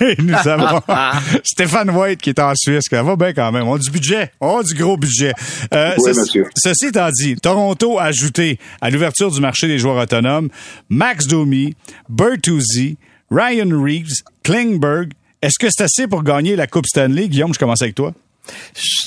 [0.19, 0.81] nous avons
[1.45, 2.87] Stéphane White qui est en Suisse.
[2.91, 3.69] Ça va bien quand même.
[3.69, 4.33] On a du budget.
[4.41, 5.33] On a du gros budget.
[5.73, 6.49] Euh, oui, monsieur.
[6.57, 10.49] Ceci étant dit, Toronto a ajouté à l'ouverture du marché des joueurs autonomes
[10.89, 11.77] Max Domi,
[12.09, 12.99] Bertuzzi,
[13.35, 15.13] Ryan Reeves, Klingberg.
[15.43, 17.29] Est-ce que c'est assez pour gagner la Coupe Stanley?
[17.29, 18.15] Guillaume, je commence avec toi.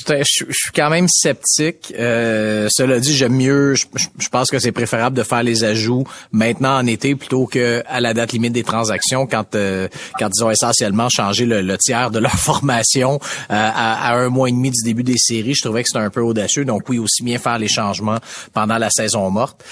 [0.07, 1.93] Je, suis quand même sceptique.
[1.97, 3.75] Euh, cela dit, j'aime mieux.
[3.75, 7.99] Je, pense que c'est préférable de faire les ajouts maintenant en été plutôt que à
[7.99, 9.87] la date limite des transactions quand euh,
[10.19, 13.19] quand ils ont essentiellement changé le, tiers de leur formation euh,
[13.49, 15.53] à, un mois et demi du début des séries.
[15.53, 16.65] Je trouvais que c'était un peu audacieux.
[16.65, 18.17] Donc oui, aussi bien faire les changements
[18.53, 19.63] pendant la saison morte.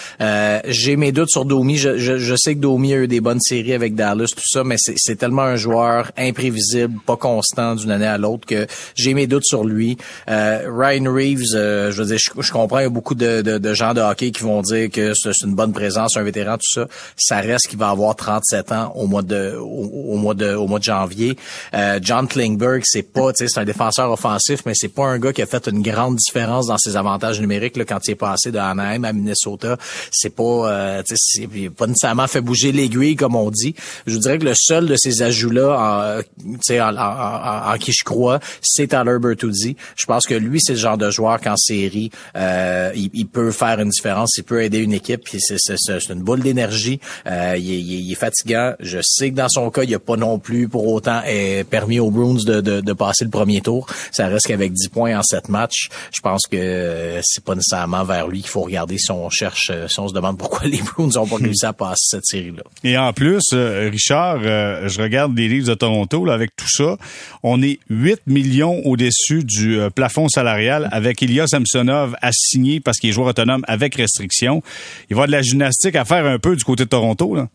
[0.68, 1.78] J'ai mes doutes sur Domi.
[1.78, 4.76] Je, je, sais que Domi a eu des bonnes séries avec Dallas, tout ça, mais
[4.78, 9.46] c'est tellement un joueur imprévisible, pas constant d'une année à l'autre que j'ai mes doutes
[9.46, 9.98] sur lui.
[10.30, 13.74] Euh, Ryan Reeves, euh, je veux dire, je, comprends, il y a beaucoup de, de,
[13.74, 16.88] gens de hockey qui vont dire que c'est une bonne présence, un vétéran, tout ça.
[17.18, 20.80] Ça reste qu'il va avoir 37 ans au mois de au, mois de au mois
[20.80, 21.38] de janvier.
[21.74, 25.20] Euh, John Klingberg, c'est pas, tu sais, c'est un défenseur offensif, mais c'est pas un
[25.20, 28.16] gars qui a fait une grande différence dans ses avantages numériques là, quand il est
[28.16, 29.78] passé de Anaheim à Minnesota.
[30.12, 33.76] C'est pas, tu sais, pas nécessairement fait bouger l'aiguille comme on dit.
[34.06, 37.92] Je vous dirais que le seul de ces ajouts là, en, en, en, en, qui
[37.92, 39.18] je crois, c'est Tyler
[39.54, 43.80] Je pense que lui, c'est le genre de joueur qu'en série, euh, il, peut faire
[43.80, 45.22] une différence, il peut aider une équipe.
[45.28, 47.00] C'est une boule d'énergie.
[47.28, 48.74] Euh, il, il, est fatigant.
[48.80, 52.00] Je sais que dans son cas, il a pas non plus pour autant eh, permis
[52.00, 53.88] aux Bruins de, de, de, passer le premier tour.
[54.12, 58.04] Ça reste qu'avec 10 points en 7 matchs, je pense que euh, c'est pas nécessairement
[58.04, 60.82] vers lui qu'il faut regarder si on cherche, euh, si on se demande pourquoi les
[60.82, 62.64] Bruins ont pas réussi à passer cette série-là.
[62.84, 66.98] Et en plus, Richard, je regarde les livres de Toronto là, avec tout ça.
[67.44, 73.14] On est 8 millions au-dessus du plafond salarial avec Ilya Samsonov assigné parce qu'il est
[73.14, 74.62] joueur autonome avec restriction.
[75.10, 77.36] Il va de la gymnastique à faire un peu du côté de Toronto.
[77.36, 77.48] Là.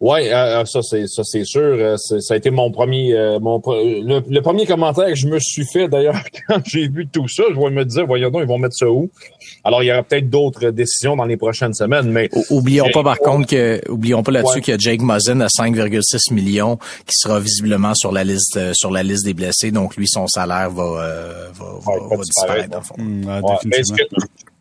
[0.00, 1.60] Oui, euh, euh, ça c'est ça c'est sûr.
[1.60, 5.88] Euh, ça a été mon premier mon le, premier commentaire que je me suis fait
[5.88, 6.14] d'ailleurs
[6.48, 8.88] quand j'ai vu tout ça, je vais me dire voyons donc ils vont mettre ça
[8.88, 9.10] où?
[9.64, 13.18] Alors il y aura peut-être d'autres décisions dans les prochaines semaines, mais oublions pas par
[13.18, 17.40] contre que oublions pas là-dessus qu'il y a Jake Muzzin à 5,6 millions qui sera
[17.40, 21.72] visiblement sur la liste sur la liste des blessés, donc lui son salaire va va,
[21.80, 22.94] va, disparaître dans le fond.
[22.98, 24.04] Mmh, ce, que,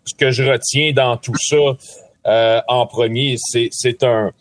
[0.03, 4.31] ce, que, je retiens dans tout ça en premier, c'est c'est un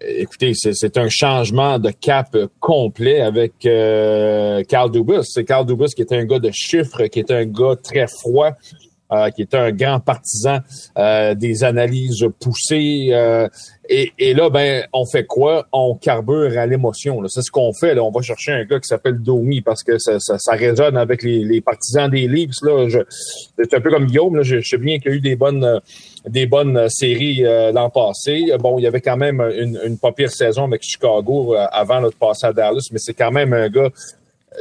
[0.00, 5.24] Écoutez, c'est un changement de cap complet avec euh, Carl Dubus.
[5.24, 8.52] C'est Carl Dubus qui était un gars de chiffres, qui était un gars très froid,
[9.10, 10.58] euh, qui était un grand partisan
[10.96, 13.12] euh, des analyses poussées.
[13.90, 15.66] Et, et, là, ben, on fait quoi?
[15.72, 17.26] On carbure à l'émotion.
[17.26, 17.98] C'est ce qu'on fait.
[17.98, 21.60] On va chercher un gars qui s'appelle Domi parce que ça, ça, résonne avec les,
[21.60, 22.62] partisans des Leafs.
[22.62, 22.86] Là.
[23.56, 24.36] C'est un peu comme Guillaume.
[24.36, 24.42] Là.
[24.42, 25.80] Je, je sais bien qu'il y a eu des bonnes
[26.28, 28.52] des bonnes séries euh, l'an passé.
[28.58, 32.00] Bon, il y avait quand même une, une pas pire saison avec Chicago euh, avant
[32.00, 33.90] de passer à Dallas, mais c'est quand même un gars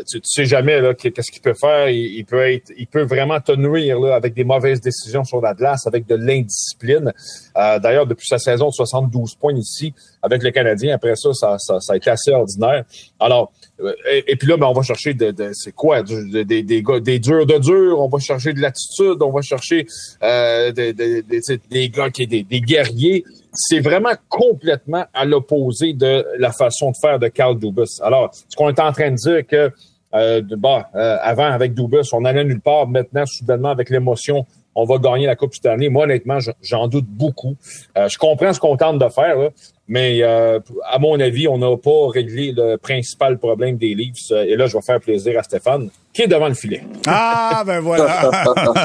[0.05, 1.89] tu, tu sais jamais qu'est-ce qu'il peut faire.
[1.89, 5.53] Il, peut être, il peut vraiment te nuire là, avec des mauvaises décisions sur la
[5.53, 7.13] glace, avec de l'indiscipline.
[7.57, 11.57] Euh, D'ailleurs, depuis sa saison de 72 points ici avec le Canadien, après ça, ça,
[11.59, 12.83] ça, ça a été assez ordinaire.
[13.19, 13.93] Alors, euh,
[14.27, 17.19] et, puis là, ben, on va chercher de, de c'est quoi, des, des, des, des
[17.19, 17.99] durs de durs.
[17.99, 19.21] On va chercher de l'attitude.
[19.21, 19.85] On va chercher
[20.23, 21.23] euh, des, des,
[21.69, 23.23] des, gars qui des, des guerriers
[23.57, 27.99] c'est vraiment complètement à l'opposé de la façon de faire de Carl Dubus.
[28.01, 29.71] Alors, ce qu'on est en train de dire que
[30.13, 32.87] euh, bah, euh, avant avec Dubus, on allait nulle part.
[32.87, 35.89] Maintenant, soudainement, avec l'émotion, on va gagner la Coupe cette année.
[35.89, 37.55] Moi, honnêtement, j'en doute beaucoup.
[37.97, 39.49] Euh, je comprends ce qu'on tente de faire,
[39.87, 44.31] mais euh, à mon avis, on n'a pas réglé le principal problème des Leafs.
[44.31, 46.83] Et là, je vais faire plaisir à Stéphane, qui est devant le filet.
[47.07, 48.31] Ah, ben voilà.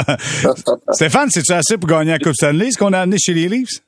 [0.92, 3.82] Stéphane, c'est-tu assez pour gagner la Coupe Stanley, ce qu'on a amené chez les Leafs?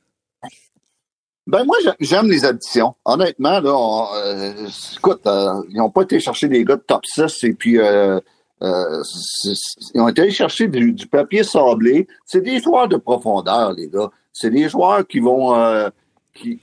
[1.46, 2.94] Ben moi, j'aime les additions.
[3.04, 7.44] Honnêtement, là, euh, écoute, euh, ils n'ont pas été chercher des gars de top 6
[7.44, 8.18] et puis euh,
[8.62, 12.06] ils ont été chercher du, papier sablé.
[12.24, 14.10] C'est des joueurs de profondeur, les gars.
[14.32, 15.54] C'est des joueurs qui vont
[16.32, 16.58] qui,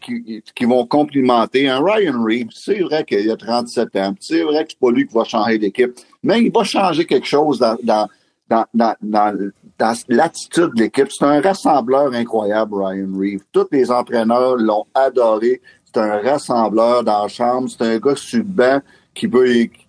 [0.56, 2.50] qui, vont complimenter un Ryan Reeves.
[2.52, 4.16] C'est vrai qu'il a 37 ans.
[4.20, 5.92] C'est vrai que c'est pas lui qui va changer d'équipe.
[6.24, 8.08] Mais il va changer quelque chose dans, dans,
[8.50, 9.52] dans, dans, dans
[10.10, 11.08] l'attitude de l'équipe.
[11.12, 13.44] C'est un rassembleur incroyable, Ryan Reeves.
[13.52, 15.62] Tous les entraîneurs l'ont adoré.
[15.86, 17.70] C'est un rassembleur dans la chambre.
[17.70, 18.44] C'est un gars sur
[19.14, 19.46] qui peut,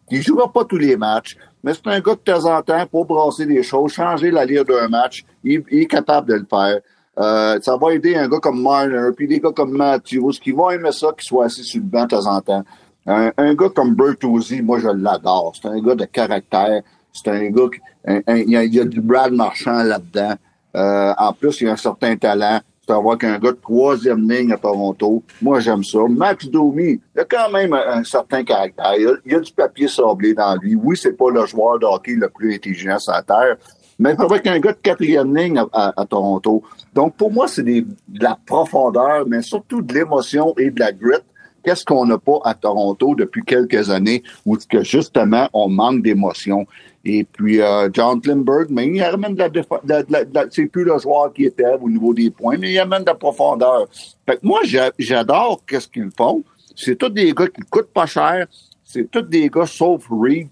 [0.08, 3.06] qui jouera pas tous les matchs, mais c'est un gars de temps en temps pour
[3.06, 5.24] brasser des choses, changer la lire d'un match.
[5.44, 6.80] Il, est capable de le faire.
[7.18, 10.70] Euh, ça va aider un gars comme Marner, puis des gars comme Matthews, qui vont
[10.70, 12.64] aimer ça, qui soit assis sur le banc de temps en temps.
[13.06, 15.52] Un, un gars comme Bertuzzi, moi, je l'adore.
[15.60, 16.82] C'est un gars de caractère.
[17.12, 17.80] C'est un gars qui,
[18.28, 20.34] il, y a, du Brad Marchand là-dedans.
[20.74, 22.60] Euh, en plus, il y a un certain talent.
[22.86, 25.22] Tu vas qu'un gars de troisième ligne à Toronto.
[25.40, 26.00] Moi, j'aime ça.
[26.08, 28.94] Max Domi, il a quand même un, certain caractère.
[28.96, 30.74] Il y, a, du papier sablé dans lui.
[30.74, 33.56] Oui, c'est pas le joueur de hockey le plus intelligent sur la Terre,
[34.00, 36.64] mais avec un gars de quatrième ligne à, Toronto.
[36.92, 37.86] Donc, pour moi, c'est de
[38.20, 41.18] la profondeur, mais surtout de l'émotion et de la grit.
[41.64, 46.66] Qu'est-ce qu'on n'a pas à Toronto depuis quelques années où que justement on manque d'émotion?
[47.04, 50.98] Et puis, euh, John Klimberg, mais il amène de la, de la, c'est plus le
[50.98, 53.88] joueur qui était au niveau des points, mais il amène de la profondeur.
[54.24, 54.60] Fait que moi,
[54.98, 56.44] j'adore qu'est-ce qu'ils font.
[56.76, 58.46] C'est tous des gars qui coûtent pas cher.
[58.84, 60.48] C'est tous des gars, sauf Reed,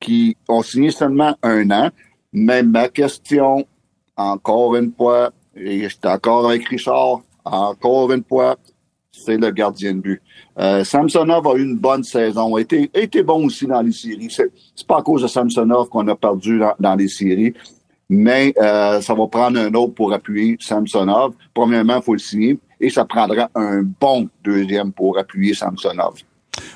[0.00, 1.90] qui ont signé seulement un an.
[2.32, 3.64] Mais ma question,
[4.16, 8.56] encore une fois, et j'étais encore avec Richard, encore une fois,
[9.24, 10.22] c'est le gardien de but.
[10.58, 14.28] Euh, Samsonov a eu une bonne saison, a été, été bon aussi dans les séries.
[14.30, 17.54] C'est, c'est pas à cause de Samsonov qu'on a perdu dans, les séries,
[18.08, 21.34] mais euh, ça va prendre un autre pour appuyer Samsonov.
[21.52, 26.14] Premièrement, il faut le signer et ça prendra un bon deuxième pour appuyer Samsonov.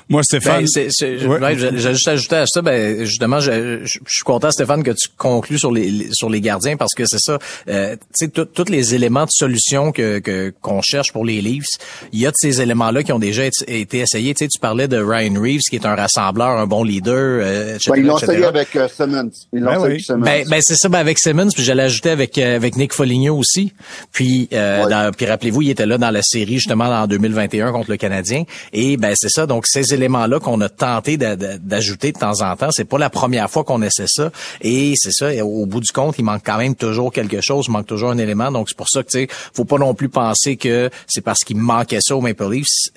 [0.09, 0.65] Moi, Stéphane.
[0.75, 5.07] Ben, J'ai juste ajouté à ça, ben, justement, je, je, suis content, Stéphane, que tu
[5.17, 7.37] conclues sur les, sur les gardiens parce que c'est ça.
[7.69, 10.19] Euh, tu sais, tous les éléments de solution que
[10.61, 11.77] qu'on cherche pour les Leafs,
[12.11, 14.33] il y a de ces éléments-là qui ont déjà été essayés.
[14.33, 17.75] Tu sais, tu parlais de Ryan Reeves, qui est un rassembleur, un bon leader, euh,
[17.75, 19.31] etc., ben, ils l'ont essayé avec euh, Simmons.
[19.53, 20.19] Ils l'ont ben, Simmons.
[20.21, 23.37] Ben, ben c'est ça, ben, avec Simmons, puis j'allais ajouter avec euh, avec Nick Foligno
[23.37, 23.73] aussi.
[24.11, 27.97] Puis, euh, puis rappelez-vous, il était là dans la série justement en 2021 contre le
[27.97, 28.43] Canadien.
[28.73, 29.45] Et ben c'est ça.
[29.45, 33.49] Donc ces éléments-là qu'on a tenté d'ajouter de temps en temps, c'est pas la première
[33.49, 34.31] fois qu'on essaie ça.
[34.61, 35.29] Et c'est ça.
[35.45, 38.17] au bout du compte, il manque quand même toujours quelque chose, il manque toujours un
[38.17, 38.51] élément.
[38.51, 41.39] Donc c'est pour ça que tu sais, faut pas non plus penser que c'est parce
[41.39, 42.91] qu'il manquait ça aux Maple Leafs.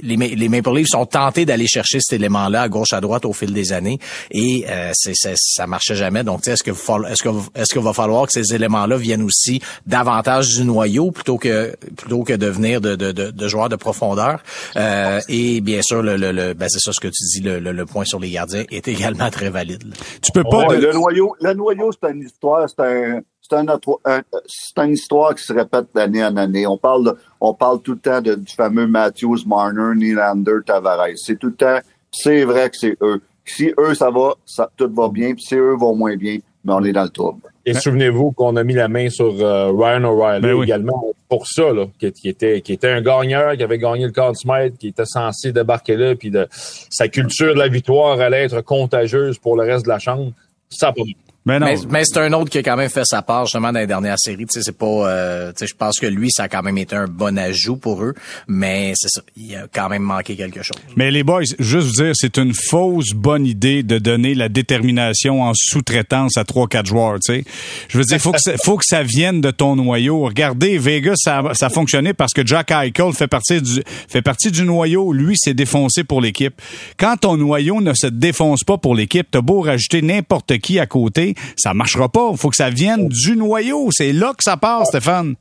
[0.00, 3.32] les, les, Maple Leafs sont tentés d'aller chercher cet élément-là à gauche à droite au
[3.32, 3.98] fil des années
[4.30, 6.24] et euh, c'est, ça marchait jamais.
[6.24, 9.22] Donc tu sais, est-ce que est-ce que est-ce qu'il va falloir que ces éléments-là viennent
[9.22, 13.68] aussi davantage du noyau plutôt que plutôt que de venir de, de, de, de joueurs
[13.68, 14.40] de profondeur?
[14.76, 17.86] Euh, et bien sûr, le, le, ben c'est ça ce que tu dis, le, le,
[17.86, 19.84] point sur les gardiens est également très valide.
[20.22, 20.74] Tu peux pas.
[20.74, 25.52] le noyau, le noyau, c'est une histoire, c'est un, c'est un, une histoire qui se
[25.52, 26.66] répète d'année en année.
[26.66, 31.16] On parle, de, on parle tout le temps de, du fameux Matthews, Marner, Nylander, Tavares.
[31.16, 31.78] C'est tout le temps,
[32.10, 33.20] c'est vrai que c'est eux.
[33.44, 36.72] Si eux, ça va, ça, tout va bien, puis si eux vont moins bien, mais
[36.72, 37.40] on est dans le trouble.
[37.64, 41.72] Et souvenez-vous qu'on a mis la main sur euh, Ryan O'Reilly ben également pour ça,
[41.72, 45.04] là, qui, était, qui était un gagneur, qui avait gagné le Conn Smythe, qui était
[45.04, 49.64] censé débarquer là, puis de, sa culture de la victoire allait être contagieuse pour le
[49.64, 50.32] reste de la chambre.
[50.68, 51.02] Ça pas
[51.46, 53.86] mais, mais, c'est un autre qui a quand même fait sa part justement dans les
[53.86, 54.46] dernières séries.
[54.46, 56.76] Tu sais, c'est pas, euh, tu sais, je pense que lui, ça a quand même
[56.76, 58.14] été un bon ajout pour eux,
[58.48, 60.76] mais c'est ça, il a quand même manqué quelque chose.
[60.96, 65.42] Mais les boys, juste vous dire, c'est une fausse bonne idée de donner la détermination
[65.44, 67.20] en sous-traitance à trois quatre joueurs.
[67.24, 67.44] Tu sais,
[67.88, 70.24] je veux dire, faut que ça, faut que ça vienne de ton noyau.
[70.24, 74.50] Regardez, Vegas, ça, ça a fonctionné parce que Jack Eichel fait partie du fait partie
[74.50, 75.12] du noyau.
[75.12, 76.60] Lui, s'est défoncé pour l'équipe.
[76.98, 80.86] Quand ton noyau ne se défonce pas pour l'équipe, t'as beau rajouter n'importe qui à
[80.86, 82.28] côté ça marchera pas.
[82.32, 83.88] Il faut que ça vienne du noyau.
[83.90, 85.34] C'est là que ça part, Stéphane.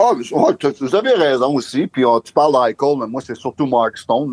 [0.00, 1.88] Ah, vous avez raison aussi.
[1.88, 4.32] Puis tu parles d'Eichel, mais moi, c'est surtout Mark Stone.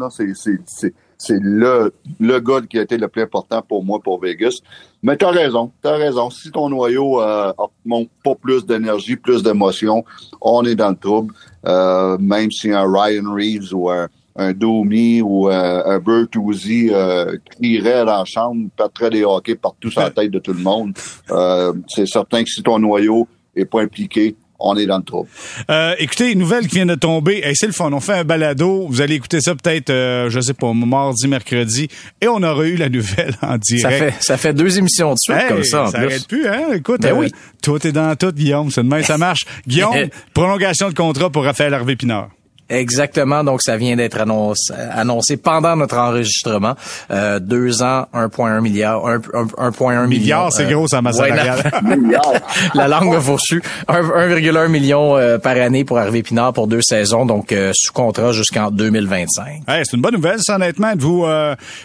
[1.18, 4.60] C'est le, le gars qui a été le plus important pour moi pour Vegas.
[5.02, 6.30] Mais tu as raison, tu as raison.
[6.30, 7.52] Si ton noyau euh,
[7.84, 10.04] monte pas plus d'énergie, plus d'émotion,
[10.42, 11.34] on est dans le trouble.
[11.66, 17.38] Euh, même si un Ryan Reeves ou un, un Domi ou euh, un Bertuzzi euh,
[17.52, 18.70] crierait dans la chambre,
[19.12, 20.94] des hockey partout sur la tête de tout le monde.
[21.32, 25.30] Euh, c'est certain que si ton noyau est pas impliqué, on est dans le trouble.
[25.70, 27.44] Euh, écoutez, une nouvelle qui vient de tomber.
[27.56, 27.92] c'est le fun.
[27.92, 28.88] On fait un balado.
[28.90, 31.88] Vous allez écouter ça peut-être, euh, je sais pas, mardi, mercredi.
[32.22, 33.82] Et on aura eu la nouvelle en direct.
[33.82, 35.84] Ça fait, ça fait deux émissions de suite comme ça.
[35.84, 36.74] En ça n'arrête plus, hein?
[36.74, 37.32] Écoute, ben oui.
[37.62, 38.72] tout est dans tout, Guillaume.
[38.72, 39.46] C'est demain, ça marche.
[39.68, 39.94] Guillaume,
[40.34, 42.30] prolongation de contrat pour Raphaël Harvey Pinard.
[42.70, 43.44] Exactement.
[43.44, 46.74] Donc, ça vient d'être annoncé, annoncé, pendant notre enregistrement.
[47.12, 50.52] Euh, deux ans, 1,1 milliard, 1,1 milliard.
[50.52, 51.12] c'est gros, ça, ma
[52.76, 53.62] La langue me fourchu.
[53.88, 58.32] 1,1 million euh, par année pour Hervé Pinard pour deux saisons, donc euh, sous contrat
[58.32, 59.62] jusqu'en 2025.
[59.68, 60.94] c'est une bonne nouvelle, ça, honnêtement.
[60.98, 61.26] Vous,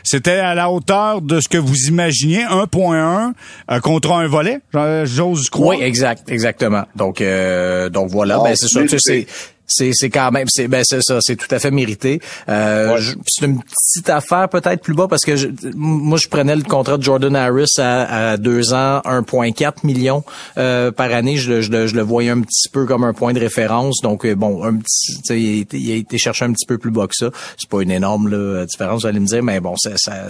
[0.02, 4.60] c'était à la hauteur de ce que vous imaginiez, 1,1 contre un volet,
[5.04, 5.76] j'ose croire.
[5.76, 6.84] Oui, exact, exactement.
[6.96, 7.22] Donc,
[7.92, 9.26] donc voilà, ben, c'est sûr, c'est
[9.70, 12.20] c'est c'est quand même c'est ben c'est ça c'est tout à fait mérité.
[12.48, 15.33] Euh, c'est une petite affaire peut-être plus bas parce que
[15.74, 20.24] moi je prenais le contrat de Jordan Harris à, à deux ans 1,4 million
[20.59, 21.37] euh, par année.
[21.37, 24.00] Je, je, je, le voyais un petit peu comme un point de référence.
[24.02, 26.78] Donc euh, bon un petit il a, été, il a été cherché un petit peu
[26.78, 27.30] plus bas que ça.
[27.56, 30.28] C'est pas une énorme là, différence vous allez me dire mais bon ça, ça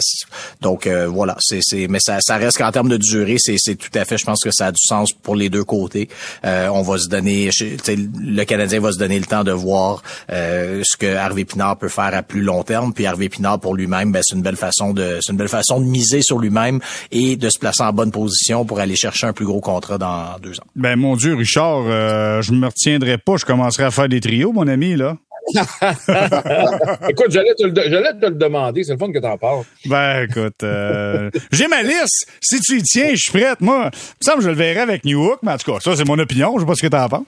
[0.61, 3.77] donc euh, voilà c'est c'est mais ça ça reste qu'en termes de durée c'est c'est
[3.77, 6.09] tout à fait je pense que ça a du sens pour les deux côtés.
[6.45, 7.51] Euh, on va se donner
[7.89, 11.89] le Canadien va se donner le temps de voir euh, ce que Harvey Pinard peut
[11.89, 12.93] faire à plus long terme.
[12.93, 15.81] Puis Harvey Pinard pour lui-même, ben, c'est une belle façon de c'est une belle façon
[15.81, 19.33] de miser sur lui-même et de se placer en bonne position pour aller chercher un
[19.33, 20.65] plus gros contrat dans deux ans.
[20.77, 24.53] Ben mon Dieu, Richard, euh, je me retiendrai pas, je commencerai à faire des trios,
[24.53, 25.17] mon ami là.
[27.09, 28.85] écoute, j'allais te, le, te le demander.
[28.85, 29.65] C'est le fun que t'en parles.
[29.87, 32.29] Ben, écoute, euh, j'ai ma liste.
[32.41, 33.61] Si tu y tiens, je suis prête.
[33.61, 35.81] Moi, il me semble que je le verrai avec New Hook, mais en tout cas,
[35.81, 36.55] ça, c'est mon opinion.
[36.57, 37.25] Je sais pas ce que t'en penses.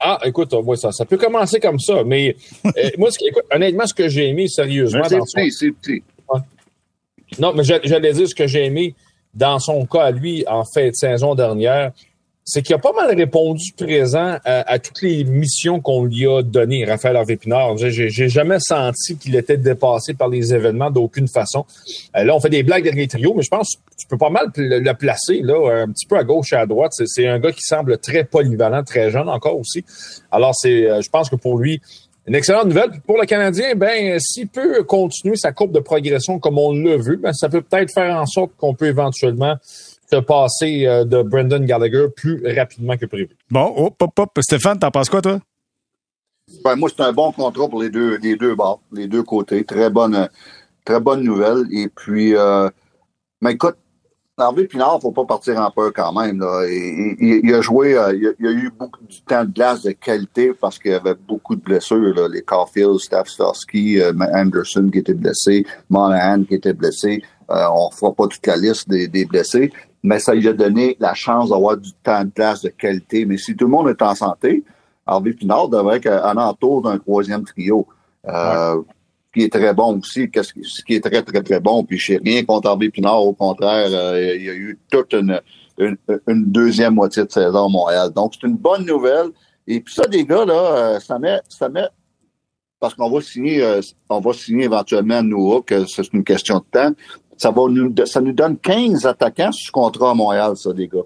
[0.00, 3.86] Ah, écoute, moi, ça, ça peut commencer comme ça, mais euh, moi, ce, écoute, honnêtement,
[3.86, 5.40] ce que j'ai aimé sérieusement dans son...
[7.38, 8.94] Non, mais j'allais dire ce que j'ai aimé
[9.34, 11.92] dans son cas à lui en fait de saison dernière,
[12.48, 16.82] c'est qu'il a pas mal répondu présent à, toutes les missions qu'on lui a données,
[16.86, 17.76] Raphaël Harvey Pinard.
[17.76, 21.66] J'ai, jamais senti qu'il était dépassé par les événements d'aucune façon.
[22.16, 24.16] Euh, là, on fait des blagues avec les trios, mais je pense que tu peux
[24.16, 26.92] pas mal le, placer là, un petit peu à gauche et à droite.
[27.04, 29.84] C'est, un gars qui semble très polyvalent, très jeune encore aussi.
[30.32, 31.82] Alors, c'est, euh, je pense que pour lui,
[32.26, 32.92] une excellente nouvelle.
[33.06, 37.18] Pour le Canadien, ben, s'il peut continuer sa courbe de progression comme on l'a vu,
[37.18, 39.56] ben, ça peut peut-être faire en sorte qu'on peut éventuellement
[40.10, 43.30] se passer euh, de Brendan Gallagher plus rapidement que prévu.
[43.50, 44.38] Bon, hop, hop, hop.
[44.40, 45.38] Stéphane, t'en penses quoi, toi?
[46.64, 49.64] Ben, moi, c'est un bon contrat pour les deux, les deux bords, les deux côtés.
[49.64, 50.28] Très bonne,
[50.84, 51.64] très bonne nouvelle.
[51.72, 52.70] Et puis, euh,
[53.42, 53.76] mais écoute,
[54.38, 56.40] Harvey Pinard, faut pas partir en peur quand même.
[56.40, 56.64] Là.
[56.68, 59.82] Il, il, a joué, euh, il, a, il, a, eu beaucoup de temps de glace
[59.82, 62.14] de qualité parce qu'il y avait beaucoup de blessures.
[62.14, 62.28] Là.
[62.28, 67.22] Les Caulfield, euh, Anderson qui était blessé, Monahan qui était blessé.
[67.50, 70.96] Euh, on fera pas toute la liste des, des, blessés, mais ça lui a donné
[71.00, 73.24] la chance d'avoir du temps de glace de qualité.
[73.24, 74.64] Mais si tout le monde est en santé,
[75.06, 77.86] Harvey Pinard devrait être un entour d'un troisième trio.
[78.26, 78.84] Euh, ouais
[79.34, 81.84] qui est très bon aussi, ce qui est très, très, très bon.
[81.84, 85.12] Puis je sais rien contre Harvey Pinard, au contraire, euh, il y a eu toute
[85.12, 85.40] une,
[85.78, 85.96] une,
[86.26, 88.10] une, deuxième moitié de saison à Montréal.
[88.10, 89.28] Donc, c'est une bonne nouvelle.
[89.66, 91.88] Et puis ça, des gars, là, euh, ça met, ça met
[92.80, 96.64] parce qu'on va signer, euh, on va signer éventuellement Noah, que c'est une question de
[96.70, 96.92] temps.
[97.38, 100.98] Ça va nous, ça nous donne 15 attaquants sous contrat à Montréal, ça, des gars.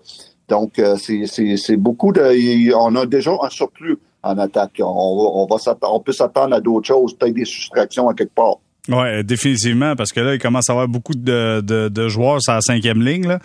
[0.48, 4.80] Donc, euh, c'est beaucoup de, on a déjà un surplus en attaque.
[4.80, 8.56] On, on, va on peut s'attendre à d'autres choses, peut-être des soustractions à quelque part.
[8.88, 12.52] Oui, définitivement, parce que là, il commence à avoir beaucoup de, de, de joueurs sur
[12.52, 13.28] la cinquième ligne.
[13.28, 13.38] Là.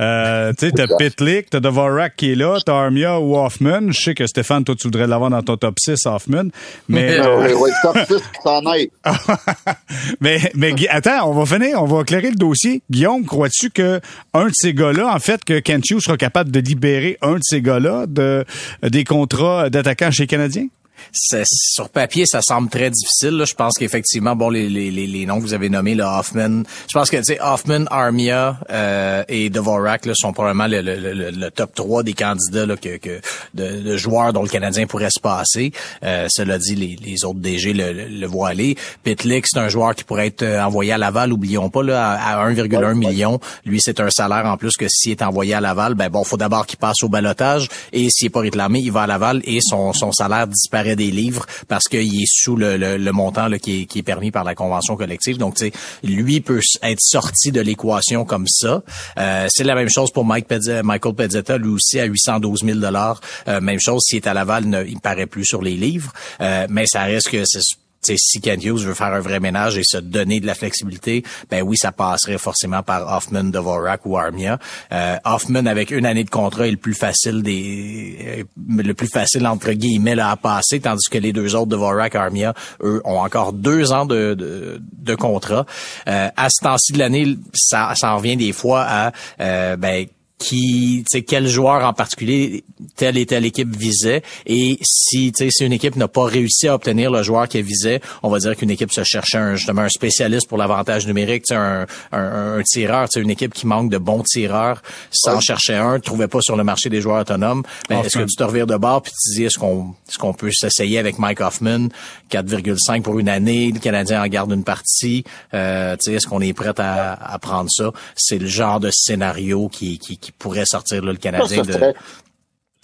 [0.00, 3.92] Euh, tu sais, t'as Pitlick, t'as Dvorak qui est là, t'as Armia ou Hoffman.
[3.92, 6.48] Je sais que Stéphane, toi, tu voudrais l'avoir dans ton top 6, Hoffman.
[6.88, 7.54] Mais, euh...
[7.56, 8.90] oui, top 6 t'en est.
[10.20, 12.82] mais, mais attends, on va finir, on va éclairer le dossier.
[12.90, 14.00] Guillaume, crois-tu que
[14.34, 17.62] un de ces gars-là, en fait, que Hughes sera capable de libérer un de ces
[17.62, 18.44] gars-là de,
[18.82, 20.66] des contrats d'attaquants chez les Canadiens?
[21.12, 23.30] Sur papier, ça semble très difficile.
[23.30, 23.44] Là.
[23.44, 26.92] Je pense qu'effectivement, bon, les, les, les, noms que vous avez nommés, là, Hoffman, je
[26.92, 31.50] pense que tu sais, Hoffman, Armia euh, et Dvorak là, sont probablement le, le, le,
[31.50, 33.20] top 3 des candidats là, que, que
[33.54, 35.72] de, de, joueurs dont le Canadien pourrait se passer.
[36.02, 38.76] Euh, cela dit, les, les autres DG le, le, voient aller.
[39.02, 42.50] Pitlick, c'est un joueur qui pourrait être euh, envoyé à Laval, oublions pas, là, à,
[42.50, 43.40] 1,1 million.
[43.64, 46.36] Lui, c'est un salaire en plus que s'il est envoyé à Laval, ben bon, faut
[46.36, 49.60] d'abord qu'il passe au balotage et s'il est pas réclamé, il va à Laval et
[49.60, 54.30] son, son salaire disparaît des livres parce qu'il est sous le, montant qui, est, permis
[54.30, 55.38] par la convention collective.
[55.38, 55.58] Donc,
[56.02, 58.82] lui peut être sorti de l'équation comme ça.
[59.18, 60.46] Euh, c'est la même chose pour Mike
[60.84, 63.20] Michael Pezzetta, lui aussi à 812 000 dollars.
[63.48, 66.12] Euh, même chose s'il est à Laval, ne, il paraît plus sur les livres.
[66.40, 67.60] Euh, mais ça reste que c'est
[68.02, 71.62] si Ken Hughes veut faire un vrai ménage et se donner de la flexibilité, ben
[71.62, 74.58] oui, ça passerait forcément par Hoffman, Dvorak ou Armia.
[74.92, 79.08] Euh, Hoffman avec une année de contrat est le plus facile des, euh, le plus
[79.08, 83.20] facile entre guillemets là, à passer, tandis que les deux autres Dvorak, Armia, eux ont
[83.20, 85.66] encore deux ans de, de, de contrat.
[86.08, 90.06] Euh, à ce temps-ci de l'année, ça, ça en revient des fois à euh, ben
[90.40, 92.64] qui, tu sais, quel joueur en particulier
[92.96, 94.22] telle et telle équipe visait.
[94.46, 97.62] Et si, tu sais, si une équipe n'a pas réussi à obtenir le joueur qu'elle
[97.62, 101.44] visait, on va dire qu'une équipe se cherchait un, justement un spécialiste pour l'avantage numérique,
[101.44, 104.82] tu sais, un, un, un, tireur, tu sais, une équipe qui manque de bons tireurs,
[105.10, 105.40] s'en ouais.
[105.42, 107.62] cherchait un, ne trouvait pas sur le marché des joueurs autonomes.
[107.90, 110.32] Mais est-ce que tu te revires de bord puis tu dis est-ce qu'on est-ce qu'on
[110.32, 111.88] peut s'essayer avec Mike Hoffman,
[112.30, 116.40] 4,5 pour une année, le Canadien en garde une partie, euh, tu sais, est-ce qu'on
[116.40, 117.90] est prêt à, à prendre ça?
[118.16, 121.78] C'est le genre de scénario qui, qui, qui pourrait sortir là, le Canadien ça, ça
[121.78, 121.98] serait, de.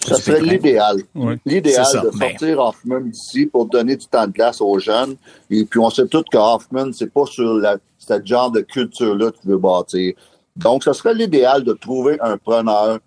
[0.05, 0.97] Ça serait l'idéal.
[1.15, 1.35] Oui.
[1.45, 2.29] L'idéal de ben.
[2.29, 2.59] sortir ben.
[2.59, 5.15] Hoffman ici pour donner du temps de glace aux jeunes.
[5.49, 9.31] Et puis on sait tous que Hoffman, c'est pas sur la, ce genre de culture-là
[9.31, 10.13] que tu veux bâtir.
[10.55, 12.99] Donc, ce serait l'idéal de trouver un preneur.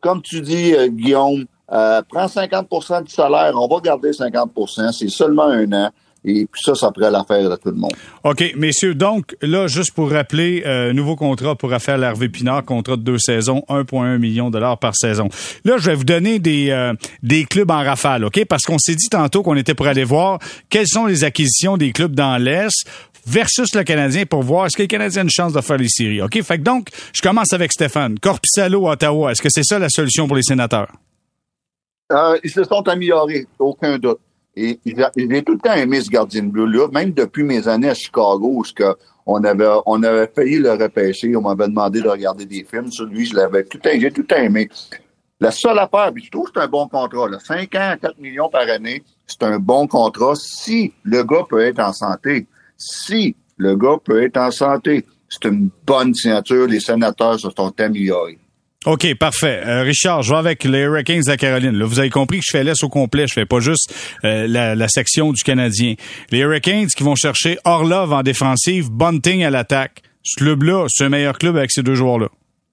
[0.00, 5.08] Comme tu dis, euh, Guillaume, euh, prends 50% du salaire, on va garder 50% c'est
[5.08, 5.90] seulement un an.
[6.24, 7.92] Et puis ça, ça pourrait l'affaire de tout le monde.
[8.24, 12.96] OK, messieurs, donc là, juste pour rappeler, euh, nouveau contrat pour affaire l'Hervé Pinard, contrat
[12.96, 15.28] de deux saisons, 1,1 million de dollars par saison.
[15.64, 16.92] Là, je vais vous donner des, euh,
[17.22, 18.44] des clubs en rafale, OK?
[18.46, 20.38] Parce qu'on s'est dit tantôt qu'on était pour aller voir
[20.70, 22.84] quelles sont les acquisitions des clubs dans l'Est
[23.26, 25.88] versus le Canadien pour voir est-ce que le Canadien a une chance de faire les
[25.88, 26.22] séries.
[26.22, 26.42] OK?
[26.42, 28.18] Fait que donc, je commence avec Stéphane.
[28.18, 30.90] Corpissalo, Ottawa, est-ce que c'est ça la solution pour les sénateurs?
[32.10, 34.18] Euh, ils se sont améliorés, aucun doute.
[34.60, 34.80] Et
[35.16, 38.64] j'ai tout le temps aimé ce gardien bleu-là, même depuis mes années à Chicago, où
[39.24, 41.36] on avait, on avait failli le repêcher.
[41.36, 43.24] On m'avait demandé de regarder des films sur lui.
[43.24, 44.68] Je l'avais tout j'ai tout aimé.
[45.38, 47.28] La seule affaire, puis je trouve que c'est un bon contrat.
[47.28, 47.38] Là.
[47.38, 51.78] 5 ans, 4 millions par année, c'est un bon contrat si le gars peut être
[51.78, 52.48] en santé.
[52.76, 56.66] Si le gars peut être en santé, c'est une bonne signature.
[56.66, 58.40] Les sénateurs se sont améliorés.
[58.86, 59.60] OK, parfait.
[59.66, 61.76] Euh, Richard, je vais avec les Hurricanes de la Caroline.
[61.76, 63.26] Là, vous avez compris que je fais l'Est au complet.
[63.26, 63.92] Je fais pas juste
[64.24, 65.94] euh, la, la, section du Canadien.
[66.30, 70.02] Les Hurricanes qui vont chercher Orlov en défensive, Bunting à l'attaque.
[70.22, 72.28] Ce club-là, c'est un meilleur club avec ces deux joueurs-là.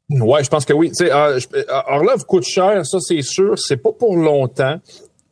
[0.09, 0.91] Ouais, je pense que oui.
[0.93, 1.39] Sais, euh,
[1.87, 3.57] Orlov coûte cher, ça c'est sûr.
[3.57, 4.79] C'est pas pour longtemps.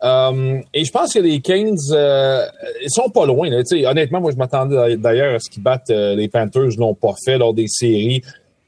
[0.03, 2.45] Euh, et je pense que les Kings, euh,
[2.81, 3.49] ils sont pas loin.
[3.49, 3.63] Là.
[3.89, 6.71] Honnêtement, moi, je m'attendais d'ailleurs à ce qu'ils battent euh, les Panthers.
[6.71, 8.21] Ils l'ont pas fait lors des séries.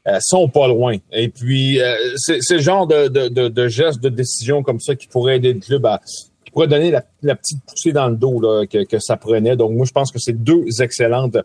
[0.07, 0.97] Ils sont pas loin.
[1.11, 1.79] Et puis,
[2.17, 5.59] c'est le genre de, de, de, geste, de décision comme ça qui pourrait aider le
[5.59, 5.99] club à
[6.43, 9.55] qui pourrait donner la, petite poussée dans le dos là, que, que ça prenait.
[9.55, 11.37] Donc, moi, je pense que c'est deux excellentes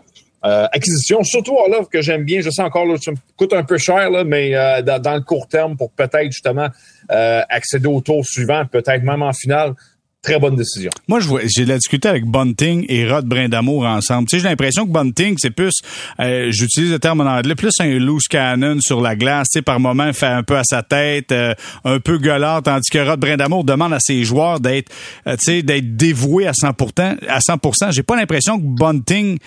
[0.42, 2.40] euh, acquisition, surtout Orlov que j'aime bien.
[2.40, 5.20] Je sais encore, là, ça me coûte un peu cher, là, mais euh, dans, le
[5.20, 6.68] court terme, pour peut-être justement
[7.10, 9.74] euh, accéder au tour suivant, peut-être même en finale.
[10.22, 10.90] Très bonne décision.
[11.08, 14.28] Moi, je vois, j'ai discuté avec Bunting et Rod Brindamour ensemble.
[14.28, 15.72] Tu sais, j'ai l'impression que Bunting, c'est plus,
[16.18, 19.48] j'utilise le terme en anglais, plus un loose cannon sur la glace.
[19.48, 22.98] Tu sais, par moment, fait un peu à sa tête, un peu gueulard, tandis que
[22.98, 24.92] Rod Brindamour demande à ses joueurs d'être,
[25.24, 27.16] tu sais, d'être dévoués à 100%.
[27.26, 27.92] À 100%.
[27.92, 29.38] J'ai pas l'impression que Bunting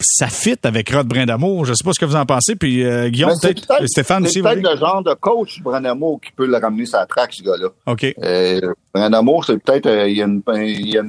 [0.00, 1.64] ça fit avec Rod Brindamour.
[1.64, 2.56] Je sais pas ce que vous en pensez.
[2.56, 4.34] Puis euh, Guillaume, peut-être, Stéphane aussi.
[4.34, 7.68] C'est peut-être le genre de coach Brindamour qui peut le ramener sa traque, ce gars-là.
[7.86, 8.14] OK.
[8.22, 8.60] Euh,
[8.94, 11.02] Brindamour, c'est peut-être euh, il y a, une, y a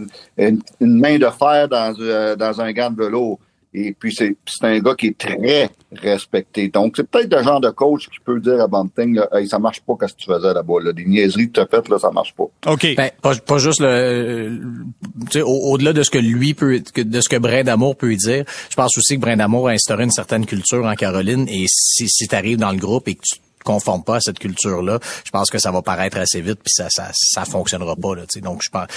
[0.47, 3.39] une, main de fer dans, euh, dans un gant de velours.
[3.73, 6.67] Et puis, c'est un gars qui est très respecté.
[6.67, 9.59] Donc, c'est peut-être le genre de coach qui peut dire à Bunting, là, hey, ça
[9.59, 10.81] marche pas qu'est-ce que tu faisais là-bas.
[10.83, 10.91] Là.
[10.91, 12.45] Des niaiseries que tu as faites, là, ça marche pas.
[12.67, 12.95] OK.
[12.97, 14.59] Ben, pas, pas, juste le,
[15.43, 18.97] au-delà de ce que lui peut, de ce que Brin d'Amour peut dire, je pense
[18.97, 21.47] aussi que Brin d'Amour a instauré une certaine culture en Caroline.
[21.47, 24.39] Et si, si tu arrives dans le groupe et que tu conforme pas à cette
[24.39, 28.15] culture-là, je pense que ça va paraître assez vite puis ça ça ça fonctionnera pas
[28.15, 28.87] là, Donc je pense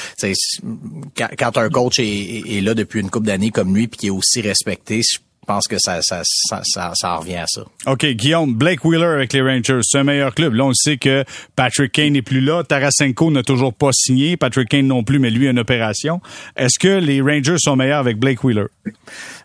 [1.17, 4.11] quand, un coach est, est, là depuis une couple d'années comme lui puis qui est
[4.11, 7.65] aussi respecté, je pense que ça, ça, ça, ça, ça revient à ça.
[7.87, 10.55] OK, Guillaume, Blake Wheeler avec les Rangers, c'est un meilleur club.
[10.55, 12.65] Là, on sait que Patrick Kane n'est plus là.
[12.65, 14.39] Tarasenko n'a toujours pas signé.
[14.39, 16.21] Patrick Kane non plus, mais lui a une opération.
[16.57, 18.67] Est-ce que les Rangers sont meilleurs avec Blake Wheeler?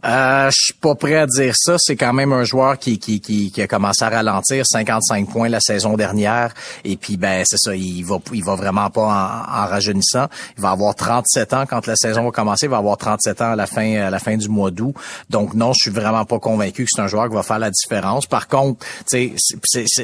[0.06, 1.76] Euh, je suis pas prêt à dire ça.
[1.78, 5.50] C'est quand même un joueur qui, qui, qui, qui, a commencé à ralentir, 55 points
[5.50, 6.54] la saison dernière.
[6.86, 10.28] Et puis ben c'est ça, il va il va vraiment pas en, rajeunissant.
[10.58, 12.66] Il va avoir 37 ans quand la saison va commencer.
[12.68, 14.94] Il va avoir 37 ans à la fin à la fin du mois d'août.
[15.30, 17.72] Donc non, je suis vraiment pas convaincu que c'est un joueur qui va faire la
[17.72, 18.26] différence.
[18.26, 18.86] Par contre,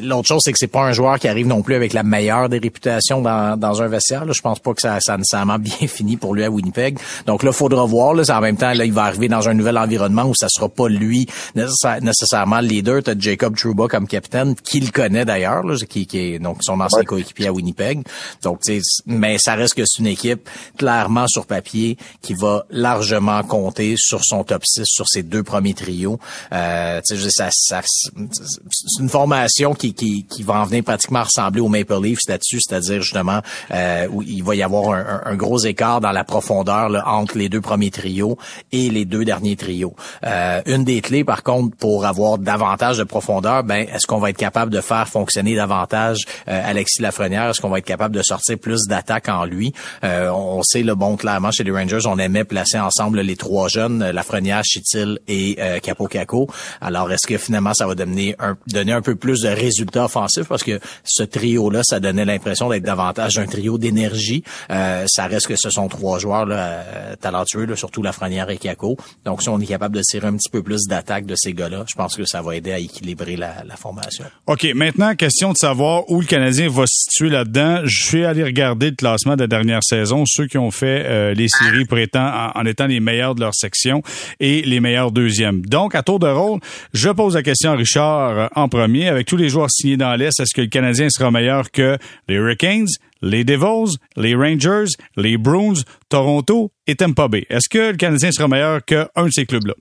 [0.02, 2.50] l'autre chose, c'est que c'est pas un joueur qui arrive non plus avec la meilleure
[2.50, 4.26] des réputations dans, dans un vestiaire.
[4.26, 4.34] Là.
[4.36, 7.00] Je pense pas que ça, ça a nécessairement bien fini pour lui à Winnipeg.
[7.26, 8.14] Donc là, faudra voir.
[8.14, 10.70] Là, en même temps, là, il va arriver dans un nouvel environnement où ça sera
[10.70, 13.04] pas lui nécessairement le leader.
[13.04, 17.04] T'as Jacob Trouba comme capitaine, qui le connaît d'ailleurs, qui, qui est donc son ancien
[17.04, 18.04] coéquipier à Winnipeg.
[18.44, 18.62] Donc,
[19.06, 24.24] mais ça reste que c'est une équipe clairement sur papier qui va largement compter sur
[24.24, 26.20] son top 6, sur ses deux premiers trios.
[26.54, 31.68] Euh, ça, ça, c'est une formation qui, qui, qui va en venir pratiquement ressembler au
[31.68, 36.02] Maple Leafs là-dessus, c'est-à-dire justement euh, où il va y avoir un, un, gros écart
[36.02, 38.38] dans la profondeur là, entre les deux premiers trios
[38.72, 39.96] et les deux derniers trios.
[40.26, 44.32] Euh, une des clés, par contre, pour avoir davantage de profondeur, ben est-ce qu'on va
[44.32, 47.50] être capable de faire fonctionner davantage euh, Alexis Lafrenière?
[47.50, 49.74] Est-ce qu'on va être capable de sortir plus d'attaques en lui?
[50.04, 53.68] Euh, On sait le bon clairement chez les Rangers, on aimait placer ensemble les trois
[53.68, 56.50] jeunes, Lafrenière, Chitil et Capo Caco.
[56.82, 60.48] Alors est-ce que finalement ça va donner un, donner un peu plus de résultats offensifs?
[60.48, 64.44] Parce que ce trio-là, ça donnait l'impression d'être davantage un trio d'énergie.
[64.70, 66.84] ça reste que ce sont trois joueurs là,
[67.22, 68.98] talentueux, là, surtout Lafrenière et Caco.
[69.26, 71.86] Donc si on est capable de tirer un petit peu plus d'attaque de ces gars-là,
[71.88, 74.26] je pense que ça va aider à équilibrer la, formation.
[74.48, 77.82] OK, maintenant, question de savoir où le Canadien va se situer là-dedans.
[77.84, 81.34] Je suis allé regarder le classement de la dernière saison, ceux qui ont fait euh,
[81.34, 81.86] les séries
[82.16, 84.02] en, en, étant les meilleurs de leur section
[84.40, 85.66] et les meilleurs deuxièmes.
[85.66, 86.60] Donc, à tour de rôle,
[86.94, 89.10] je pose la question à Richard euh, en premier.
[89.10, 91.98] Avec tous les joueurs signés dans l'Est, est-ce que le Canadien sera meilleur que
[92.28, 92.88] les Hurricanes,
[93.22, 97.46] les Devils, les Rangers, les Bruins, Toronto et Tampa Bay.
[97.50, 99.74] Est-ce que le Canadien sera meilleur qu'un de ces clubs-là?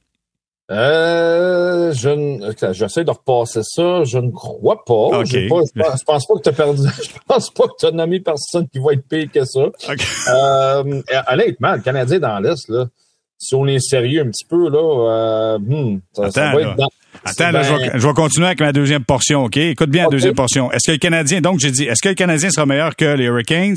[0.71, 4.05] Euh, je j'essaie de repasser ça.
[4.05, 5.11] Je ne crois pas.
[5.11, 5.71] pas je, pense,
[6.07, 6.89] pense pas que tu as perdu.
[7.03, 9.61] Je pense pas que tu as nommé personne qui va être pire que ça.
[9.61, 12.87] Euh, honnêtement, le Canadien dans l'Est, là,
[13.37, 16.89] si on est sérieux un petit peu, là, euh, hmm, ça, va être dans,
[17.25, 19.57] Attends, là, je, vais, continuer avec ma deuxième portion, OK?
[19.57, 20.71] Écoute bien la deuxième portion.
[20.73, 23.25] Est-ce que le Canadien, donc j'ai dit, est-ce que le Canadien sera meilleur que les
[23.25, 23.77] Hurricanes,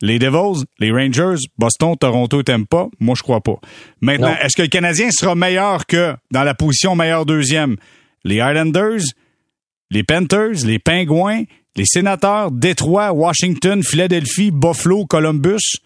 [0.00, 2.88] les Devils, les Rangers, Boston, Toronto, Tampa?
[3.00, 3.58] Moi, je crois pas.
[4.00, 7.76] Maintenant, est-ce que le Canadien sera meilleur que, dans la position meilleur deuxième,
[8.24, 9.02] les Islanders,
[9.90, 11.44] les Panthers, les Pingouins,
[11.76, 15.78] les Sénateurs, Détroit, Washington, Philadelphie, Buffalo, Columbus?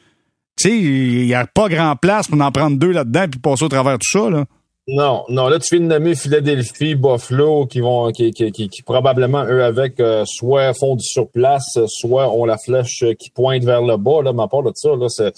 [0.59, 3.64] Tu sais, il n'y a pas grand place pour en prendre deux là-dedans puis passer
[3.64, 4.47] au travers tout ça, là.
[4.89, 9.45] Non, non, là, tu viens de nommer Philadelphie, Buffalo, qui vont, qui, qui, qui, probablement,
[9.45, 13.97] eux, avec, euh, soit font du surplace, soit ont la flèche qui pointe vers le
[13.97, 15.37] bas, là, mais part de ça, là, c'est,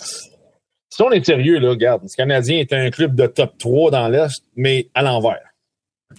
[0.90, 4.08] si on est sérieux, là, regarde, le Canadien est un club de top 3 dans
[4.08, 5.47] l'Est, mais à l'envers.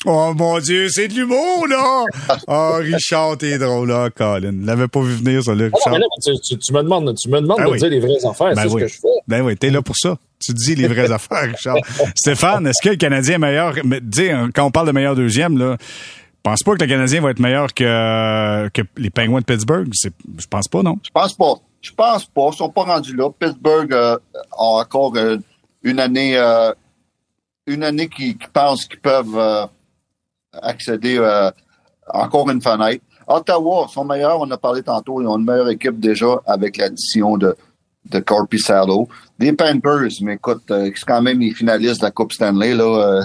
[0.06, 2.04] Oh mon Dieu, c'est de l'humour, là!
[2.48, 4.54] oh, Richard, t'es drôle, là, Colin.
[4.64, 6.00] L'avais pas vu venir, ça, là, Richard.
[6.24, 8.74] tu, tu, me demandes, tu me demandes ben de dire les vraies affaires, ben c'est
[8.74, 8.82] oui.
[8.82, 9.22] ce que je fais.
[9.28, 10.18] Ben oui, t'es là pour ça.
[10.40, 11.78] Tu dis les vraies affaires, Richard.
[12.16, 13.76] Stéphane, est-ce que le Canadien est meilleur?
[14.02, 15.78] Dis, quand on parle de meilleur deuxième, là,
[16.50, 19.90] pense pas que le Canadien va être meilleur que, que les Penguins de Pittsburgh?
[19.94, 20.98] Je pense pas, non?
[21.04, 21.56] Je pense pas.
[21.82, 22.50] Je pense pas.
[22.52, 23.30] Ils sont pas rendus là.
[23.30, 24.18] Pittsburgh euh,
[24.58, 25.38] a encore euh,
[25.84, 26.74] une année euh,
[27.68, 29.66] une année qui, qui pensent qu'ils peuvent euh,
[30.54, 31.52] accéder euh,
[32.14, 33.04] encore une fenêtre.
[33.28, 37.38] Ottawa sont meilleurs, on a parlé tantôt, ils ont une meilleure équipe déjà avec l'addition
[37.38, 37.56] de,
[38.10, 39.08] de Corpissalo.
[39.38, 43.24] Des Panthers, mais écoute, c'est quand même les finalistes de la Coupe Stanley, là.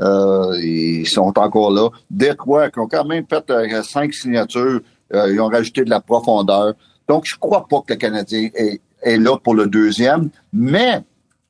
[0.00, 1.88] Euh, ils sont encore là.
[2.10, 4.80] Détroit, qui ont quand même fait euh, cinq signatures,
[5.14, 6.74] euh, ils ont rajouté de la profondeur.
[7.08, 11.02] Donc, je crois pas que le Canadien est, est là pour le deuxième, mais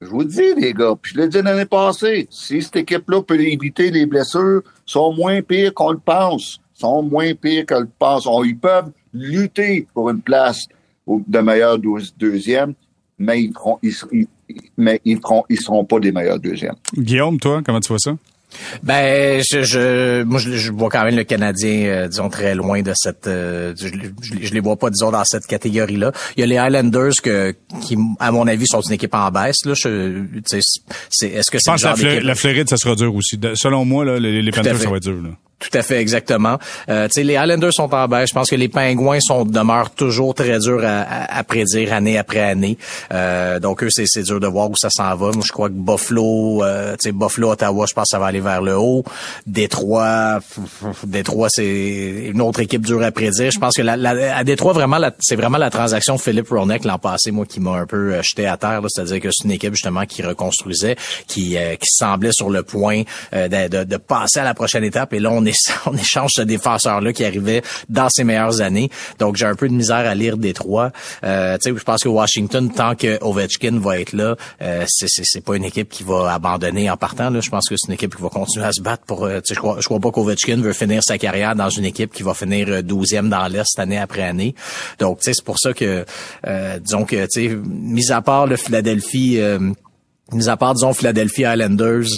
[0.07, 3.41] je vous dis, les gars, puis je l'ai dit l'année passée, si cette équipe-là peut
[3.41, 6.61] éviter les blessures, sont moins pires qu'on le pense.
[6.75, 8.29] sont moins pires qu'on le pense.
[8.45, 10.67] ils peuvent lutter pour une place
[11.07, 11.79] de meilleur
[12.19, 12.75] deuxième,
[13.19, 13.53] mais ils
[15.49, 16.77] ils seront pas des meilleurs deuxièmes.
[16.97, 18.17] Guillaume, toi, comment tu vois ça?
[18.83, 22.93] Ben, je, je moi, je, vois quand même le Canadien, euh, disons, très loin de
[22.95, 23.27] cette...
[23.27, 23.89] Euh, je,
[24.41, 26.13] je, les vois pas, disons, dans cette catégorie-là.
[26.37, 29.65] Il y a les Highlanders que, qui, à mon avis, sont une équipe en baisse.
[29.65, 29.75] Là.
[29.75, 30.59] Je, c'est,
[31.27, 33.39] est-ce que c'est Je pense que la, Floride, ça sera dur aussi.
[33.55, 35.23] selon moi, là, les, les Panthers, ça va être dur.
[35.23, 35.31] Là.
[35.59, 36.59] Tout à fait, exactement.
[36.91, 38.29] Euh, les Highlanders sont en baisse.
[38.29, 42.41] Je pense que les Pingouins sont demeurent toujours très durs à, à, prédire année après
[42.41, 42.77] année.
[43.13, 45.33] Euh, donc eux, c'est dur de voir où ça s'en va.
[45.33, 48.61] Moi, je crois que Buffalo, euh, Buffalo, Ottawa, je pense que ça va aller vers
[48.61, 49.03] le haut.
[49.47, 50.41] Détroit,
[51.05, 53.51] Détroit, c'est une autre équipe dure à prédire.
[53.51, 56.99] Je pense que la, la, à Détroit, vraiment, c'est vraiment la transaction Philippe Ronek l'an
[56.99, 58.83] passé, moi, qui m'a un peu euh, jeté à terre.
[58.89, 60.97] C'est-à-dire que c'est une équipe justement qui reconstruisait,
[61.27, 64.85] qui, euh, qui semblait sur le point euh, de, de, de, passer à la prochaine
[64.85, 65.15] étape.
[65.15, 65.46] Et là, on
[65.87, 68.91] on, échange ce défenseur-là qui arrivait dans ses meilleures années.
[69.19, 70.93] Donc, j'ai un peu de misère à lire Détroit.
[71.25, 75.65] Euh, je pense que Washington, tant que Ovechkin va être là, euh, c'est pas une
[75.65, 77.33] équipe qui va abandonner en partant.
[77.41, 79.25] Je pense que c'est une équipe qui va continuer à se battre pour...
[79.25, 82.35] Euh, je crois, crois pas qu'Ovechkin veut finir sa carrière dans une équipe qui va
[82.35, 84.55] finir 12e euh, dans l'Est année après année.
[84.99, 86.05] Donc, c'est pour ça que,
[86.47, 89.41] euh, disons que, mis à part le Philadelphie...
[90.33, 92.09] Mis à part, disons, Philadelphia Islanders,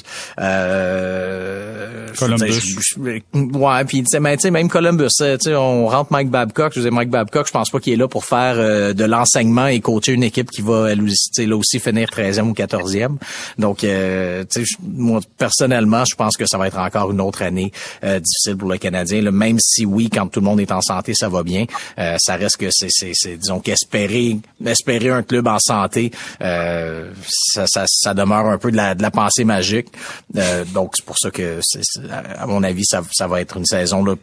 [0.41, 2.95] euh, Columbus.
[3.35, 7.47] ouais, puis tu même Columbus, tu sais, on rentre Mike Babcock, je disais Mike Babcock,
[7.47, 10.51] je pense pas qu'il est là pour faire euh, de l'enseignement et coacher une équipe
[10.51, 13.17] qui va elle aussi, là aussi finir 13e ou 14e.
[13.59, 17.43] Donc, euh, tu sais, moi personnellement, je pense que ça va être encore une autre
[17.43, 17.73] année
[18.05, 19.21] euh, difficile pour le Canadien.
[19.21, 21.67] Là, même si oui, quand tout le monde est en santé, ça va bien,
[21.99, 27.85] euh, ça reste que c'est, c'est, disons qu'espérer, espérer un club en santé, ça, ça
[27.99, 29.89] ça demeure un peu de la, de la pensée magique.
[30.37, 31.61] Euh, donc, c'est pour ça que,
[32.39, 34.15] à mon avis, ça, ça va être une saison là,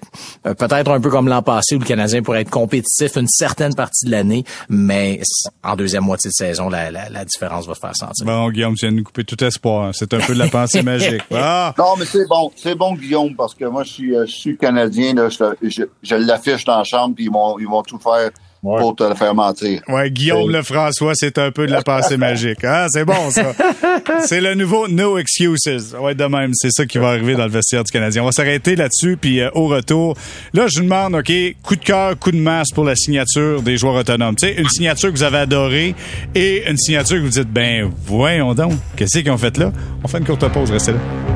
[0.46, 3.76] euh, peut-être un peu comme l'an passé où le Canadien pourrait être compétitif une certaine
[3.76, 5.22] partie de l'année, mais
[5.64, 8.26] en deuxième moitié de saison, la, la, la différence va se faire sentir.
[8.26, 9.92] Bon, Guillaume, tu viens de nous couper tout espoir.
[9.94, 11.22] C'est un peu de la pensée magique.
[11.34, 11.74] Ah!
[11.78, 12.52] Non, mais c'est bon.
[12.56, 15.14] C'est bon, Guillaume, parce que moi, je suis, euh, je suis Canadien.
[15.14, 18.32] Là, je, je, l'affiche dans la chambre, puis ils vont, ils vont tout faire
[18.66, 19.82] pour te le faire mentir.
[19.88, 22.64] Ouais, Guillaume Lefrançois, c'est un peu de la pensée magique.
[22.64, 22.88] Hein?
[22.90, 23.54] C'est bon, ça.
[24.26, 25.96] c'est le nouveau No Excuses.
[26.00, 28.24] Ouais, de même, c'est ça qui va arriver dans le vestiaire du Canadien.
[28.24, 30.16] On va s'arrêter là-dessus, puis euh, au retour,
[30.54, 31.32] là, je vous demande, OK,
[31.64, 34.36] coup de cœur, coup de masse pour la signature des joueurs autonomes.
[34.36, 35.96] Tu sais, une signature que vous avez adorée
[36.34, 39.72] et une signature que vous dites, ben, voyons donc, qu'est-ce qu'ils ont fait là?
[40.04, 41.35] On fait une courte pause, restez là.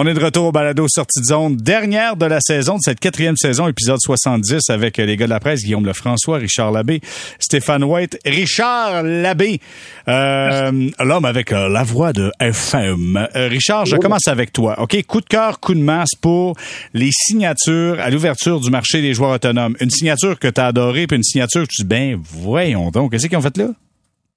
[0.00, 3.00] On est de retour au balado sortie de zone, dernière de la saison, de cette
[3.00, 7.00] quatrième saison, épisode 70, avec les gars de la presse, Guillaume Lefrançois, Richard Labbé,
[7.40, 9.60] Stéphane White, Richard Labbé,
[10.06, 13.28] euh, l'homme avec euh, la voix de FM.
[13.34, 14.80] Euh, Richard, je commence avec toi.
[14.80, 16.54] OK, coup de cœur, coup de masse pour
[16.94, 19.74] les signatures à l'ouverture du marché des joueurs autonomes.
[19.80, 23.10] Une signature que tu as adorée, puis une signature que tu dis, ben, voyons donc,
[23.10, 23.70] qu'est-ce qu'ils ont fait là?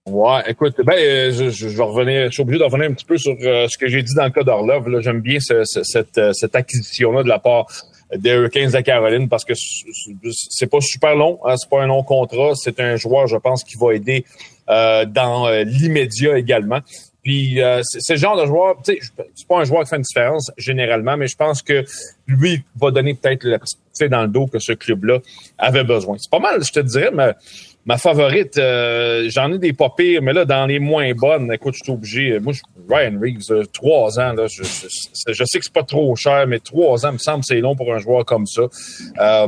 [0.08, 3.06] Ouais, écoute, ben, euh, je, je, vais revenir, je suis obligé de revenir un petit
[3.06, 4.90] peu sur euh, ce que j'ai dit dans le cas d'Orlov.
[4.90, 7.68] Là, j'aime bien cette, euh, cette acquisition-là de la part
[8.16, 12.02] des Hurricanes de Caroline parce que c'est pas super long, hein, c'est pas un long
[12.02, 14.26] contrat, c'est un joueur, je pense, qui va aider
[14.68, 16.80] dans l'immédiat également.
[17.24, 19.00] Puis c'est le genre de joueur, tu sais,
[19.36, 21.86] c'est pas un joueur qui fait une différence généralement, mais je pense que
[22.28, 25.20] lui va donner peut-être la perspective dans le dos que ce club-là
[25.58, 26.18] avait besoin.
[26.20, 27.34] C'est pas mal, je te dirais, mais
[27.86, 31.74] ma favorite, euh, j'en ai des pas pires, mais là, dans les moins bonnes, écoute,
[31.76, 32.40] je suis obligé.
[32.40, 35.84] Moi, je, Ryan Reeves, euh, trois ans, là, je, je, je sais que c'est pas
[35.84, 38.62] trop cher, mais trois ans, me semble c'est long pour un joueur comme ça.
[38.62, 39.48] Euh,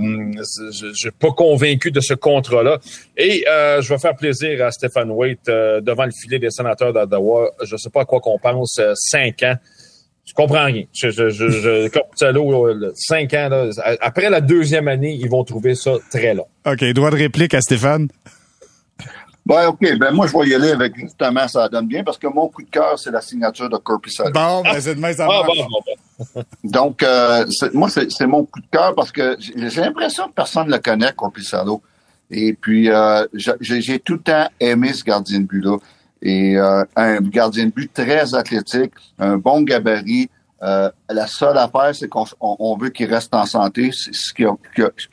[0.71, 2.79] je suis pas convaincu de ce contrat-là.
[3.17, 7.51] Et euh, je vais faire plaisir à Stephen Waite devant le filet des sénateurs d'Ottawa.
[7.63, 9.55] Je sais pas à quoi qu'on pense, cinq ans.
[10.35, 10.85] Je comprends rien.
[10.91, 13.69] Je, je, je, cinq ans, là,
[14.01, 16.47] après la deuxième année, ils vont trouver ça très long.
[16.65, 16.83] OK.
[16.93, 18.07] Droit de réplique à Stéphane?
[19.45, 19.97] Ben, OK.
[19.99, 22.63] Ben, moi, je vais y aller avec justement, ça donne bien parce que mon coup
[22.63, 24.31] de cœur, c'est la signature de Corpusalo.
[24.31, 28.95] Bon, ben, c'est demain, ça ah, bon, Donc, euh, moi, c'est mon coup de cœur
[28.95, 31.83] parce que j'ai l'impression que personne ne le connaît, Corpusalo.
[32.31, 33.27] Et puis, euh,
[33.61, 35.77] j'ai tout le temps aimé ce gardien de but-là.
[36.23, 40.29] Et euh, un gardien de but très athlétique, un bon gabarit.
[40.63, 44.45] Euh, la seule affaire, c'est qu'on on veut qu'il reste en santé, ce qui,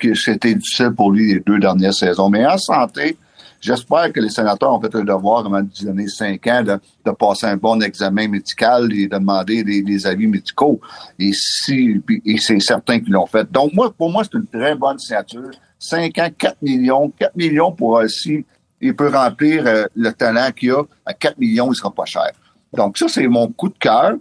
[0.00, 2.30] qui, c'était difficile pour lui les deux dernières saisons.
[2.30, 3.16] Mais en santé,
[3.60, 7.10] j'espère que les sénateurs ont fait le devoir avant de donner cinq ans de, de,
[7.10, 10.80] passer un bon examen médical et de demander des, avis médicaux.
[11.18, 13.50] Et si, et c'est certain qu'ils l'ont fait.
[13.50, 15.50] Donc moi, pour moi, c'est une très bonne signature.
[15.80, 18.44] Cinq ans, 4 millions, 4 millions pour aussi
[18.80, 22.30] il peut remplir euh, le talent qu'il a à 4 millions, il sera pas cher.
[22.72, 24.14] Donc ça, c'est mon coup de cœur.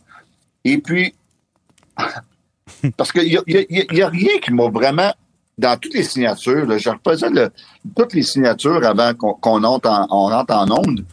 [0.63, 1.13] Et puis,
[2.97, 5.13] parce qu'il n'y a, rien qui m'a vraiment,
[5.57, 7.49] dans toutes les signatures, là, je refaisais
[7.95, 11.05] toutes les signatures avant qu'on entre en, on rentre en onde,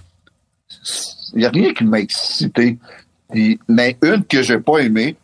[1.33, 2.79] il n'y a rien qui m'a excité.
[3.69, 5.17] mais une que j'ai pas aimée,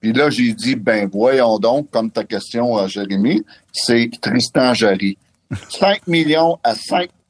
[0.00, 5.18] puis là, j'ai dit, ben voyons donc, comme ta question, à Jérémy, c'est Tristan Jarry.
[5.68, 6.74] 5 millions à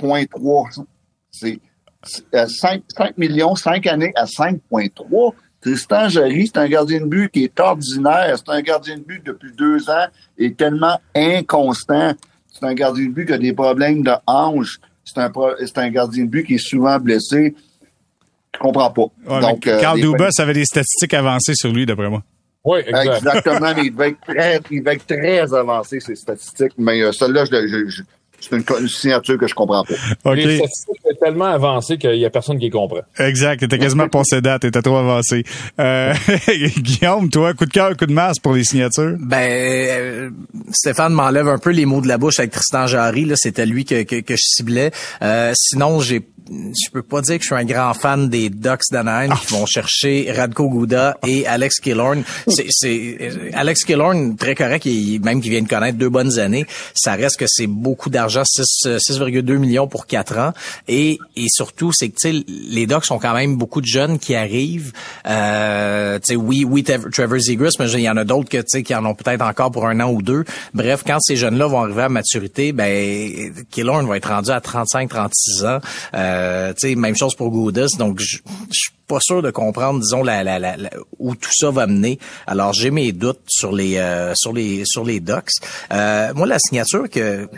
[0.00, 0.84] 5,3.
[1.30, 1.60] C'est
[2.02, 5.34] 5, 5 millions, 5 années à 5,3.
[5.60, 8.36] Tristan Jarry, c'est un gardien de but qui est ordinaire.
[8.38, 10.06] C'est un gardien de but depuis deux ans
[10.38, 12.14] et tellement inconstant.
[12.48, 14.80] C'est un gardien de but qui a des problèmes de hanche.
[15.04, 17.54] C'est un, c'est un gardien de but qui est souvent blessé.
[18.54, 19.40] Je comprends pas.
[19.40, 22.22] Donc, euh, Carl Dubas avait des statistiques avancées sur lui, d'après moi.
[22.64, 23.72] Oui, exactement.
[23.74, 26.72] mais il va être très, il va être très avancé, ces statistiques.
[26.76, 28.02] Mais euh, celle-là, je, je,
[28.40, 29.94] c'est une, signature que je comprends pas.
[30.24, 30.46] Okay.
[30.46, 33.00] Les statistiques sont tellement avancées qu'il y a personne qui comprend.
[33.18, 33.60] Exact.
[33.60, 34.62] T'étais quasiment passé date.
[34.62, 35.44] T'étais trop avancé.
[35.78, 36.14] Euh,
[36.78, 39.16] Guillaume, toi, coup de cœur, coup de masse pour les signatures?
[39.18, 40.30] Ben, euh,
[40.72, 43.24] Stéphane m'enlève un peu les mots de la bouche avec Tristan Jarry.
[43.24, 44.90] Là, c'était lui que, que, que, je ciblais.
[45.22, 48.90] Euh, sinon, j'ai je peux pas dire que je suis un grand fan des Ducks
[48.90, 52.24] d'Anaheim qui vont chercher Radko Gouda et Alex Killorn.
[52.48, 53.18] C'est
[53.52, 54.86] Alex Killorn très correct,
[55.22, 56.66] même qui vient de connaître deux bonnes années.
[56.94, 60.52] Ça reste que c'est beaucoup d'argent, 6,2 millions pour quatre ans.
[60.88, 64.92] Et, et surtout, c'est que les Ducks sont quand même beaucoup de jeunes qui arrivent.
[65.26, 69.14] Euh, oui, oui, Trevor Zegras, mais il y en a d'autres que qui en ont
[69.14, 70.44] peut-être encore pour un an ou deux.
[70.74, 75.66] Bref, quand ces jeunes-là vont arriver à maturité, ben Killorn va être rendu à 35-36
[75.66, 75.80] ans.
[76.14, 77.96] Euh, euh, même chose pour Goudas.
[77.98, 78.38] Donc, je
[78.70, 80.76] suis pas sûr de comprendre, disons, la, la, la,
[81.18, 82.18] où tout ça va mener.
[82.46, 85.50] Alors, j'ai mes doutes sur les euh, sur les sur les docs.
[85.92, 87.48] Euh, moi, la signature que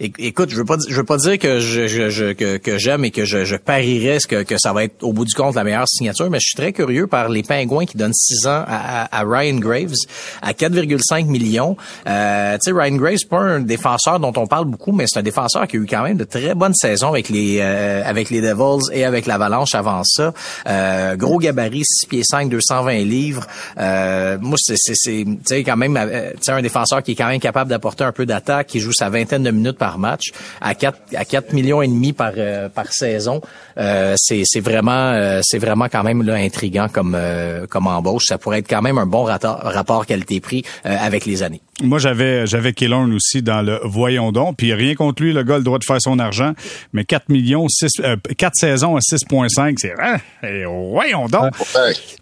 [0.00, 3.10] écoute, je veux pas, je veux pas dire que je, je, que, que j'aime et
[3.10, 5.88] que je, je parierais que, que ça va être au bout du compte la meilleure
[5.88, 9.24] signature, mais je suis très curieux par les Pingouins qui donnent 6 ans à, à,
[9.24, 9.94] Ryan Graves
[10.42, 11.76] à 4,5 millions.
[12.06, 15.18] Euh, tu sais, Ryan Graves, c'est pas un défenseur dont on parle beaucoup, mais c'est
[15.18, 18.30] un défenseur qui a eu quand même de très bonnes saisons avec les euh, avec
[18.30, 20.32] les Devils et avec l'Avalanche avant ça.
[20.68, 23.46] Euh, gros gabarit, 6 pieds 5, 220 livres.
[23.78, 28.04] Euh, moi, c'est c'est quand même, euh, un défenseur qui est quand même capable d'apporter
[28.04, 31.52] un peu d'attaque, qui joue sa vingtaine de minutes par match à 4 à 4
[31.52, 33.40] millions et demi par euh, par saison.
[33.78, 37.16] Euh, c'est c'est vraiment euh, c'est vraiment quand même là intrigant comme
[37.68, 38.24] comme embauche.
[38.26, 41.60] Ça pourrait être quand même un bon rapport, rapport qualité-prix avec les années.
[41.82, 45.54] Moi, j'avais j'avais Killorn aussi dans le voyons donc, puis rien contre lui, le gars
[45.54, 46.52] a le droit de faire son argent,
[46.92, 48.02] mais 4 millions, 6,
[48.36, 50.18] 4 saisons à 6,5, c'est hein,
[50.90, 51.50] voyons donc.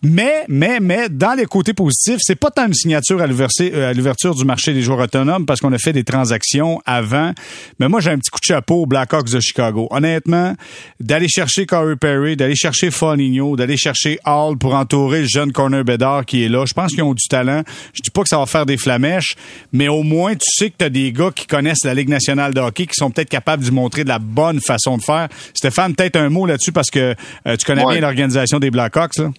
[0.02, 4.44] Mais, mais, mais, dans les côtés positifs, c'est pas tant une signature à l'ouverture du
[4.44, 7.32] marché des joueurs autonomes parce qu'on a fait des transactions avant,
[7.78, 9.88] mais moi, j'ai un petit coup de chapeau aux Blackhawks de Chicago.
[9.90, 10.54] Honnêtement,
[11.00, 15.84] d'aller chercher Corey Perry, d'aller chercher Foligno, d'aller chercher Hall pour entourer le jeune Corner
[15.84, 17.62] Bedard qui est là, je pense qu'ils ont du talent.
[17.92, 19.34] Je dis pas que ça va faire des flamèches,
[19.72, 22.54] mais au moins, tu sais que tu as des gars qui connaissent la Ligue nationale
[22.54, 25.28] de hockey, qui sont peut-être capables de montrer de la bonne façon de faire.
[25.54, 27.14] Stéphane, peut-être un mot là-dessus parce que
[27.46, 29.16] euh, tu connais bien l'organisation des Blackhawks.
[29.18, 29.30] Là.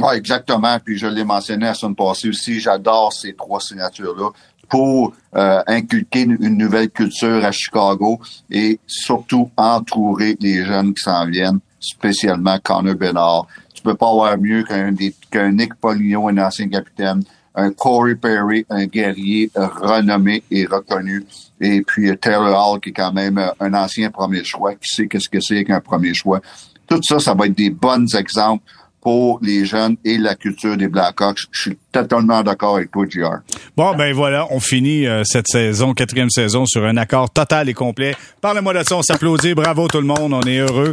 [0.00, 0.78] Oui, exactement.
[0.84, 2.60] Puis je l'ai mentionné la semaine passée aussi.
[2.60, 4.30] J'adore ces trois signatures-là
[4.68, 11.26] pour euh, inculquer une nouvelle culture à Chicago et surtout entourer les jeunes qui s'en
[11.26, 13.46] viennent, spécialement Connor Bernard.
[13.74, 14.94] Tu peux pas avoir mieux qu'un
[15.30, 17.22] qu'un Nick Poligno, un ancien capitaine,
[17.54, 21.24] un Corey Perry, un guerrier renommé et reconnu.
[21.60, 25.28] Et puis Taylor Hall, qui est quand même un ancien premier choix, qui sait qu'est-ce
[25.28, 26.40] que c'est qu'un premier choix?
[26.86, 28.62] Tout ça, ça va être des bons exemples
[29.06, 31.38] pour les jeunes et la culture des Blackhawks.
[31.52, 33.36] Je suis totalement d'accord avec toi, JR.
[33.76, 37.72] Bon, ben voilà, on finit euh, cette saison, quatrième saison, sur un accord total et
[37.72, 38.16] complet.
[38.40, 39.54] Parle-moi de ça, on s'applaudit.
[39.54, 40.90] Bravo tout le monde, on est heureux.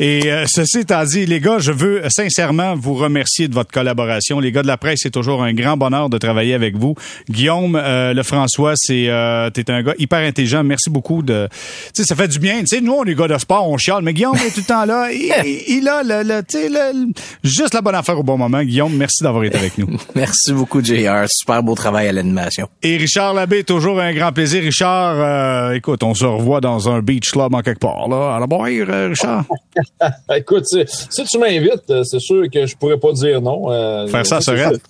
[0.00, 4.40] Et euh, ceci étant dit, les gars, je veux sincèrement vous remercier de votre collaboration.
[4.40, 6.96] Les gars de la presse, c'est toujours un grand bonheur de travailler avec vous.
[7.30, 10.64] Guillaume, euh, le François, c'est euh, t'es un gars hyper intelligent.
[10.64, 11.48] Merci beaucoup de.
[11.94, 12.58] Tu sais, ça fait du bien.
[12.60, 14.66] Tu sais, nous, on est gars de sport, on chiale, mais Guillaume est tout le
[14.66, 15.12] temps là.
[15.12, 15.32] Il,
[15.68, 17.12] il a le, le tu sais, le,
[17.52, 18.62] juste la bonne affaire au bon moment.
[18.62, 19.88] Guillaume, merci d'avoir été avec nous.
[20.14, 20.52] merci.
[20.52, 21.24] Beaucoup, JR.
[21.28, 22.68] Super beau travail à l'animation.
[22.82, 24.62] Et Richard Labbé, toujours un grand plaisir.
[24.62, 28.08] Richard, euh, écoute, on se revoit dans un beach club en quelque part.
[28.08, 28.36] Là.
[28.36, 29.44] Alors, bon, Richard?
[30.36, 33.70] écoute, si, tu m'invites, euh, c'est sûr que je pourrais pas dire non.
[33.70, 34.72] Euh, Faire ça serait.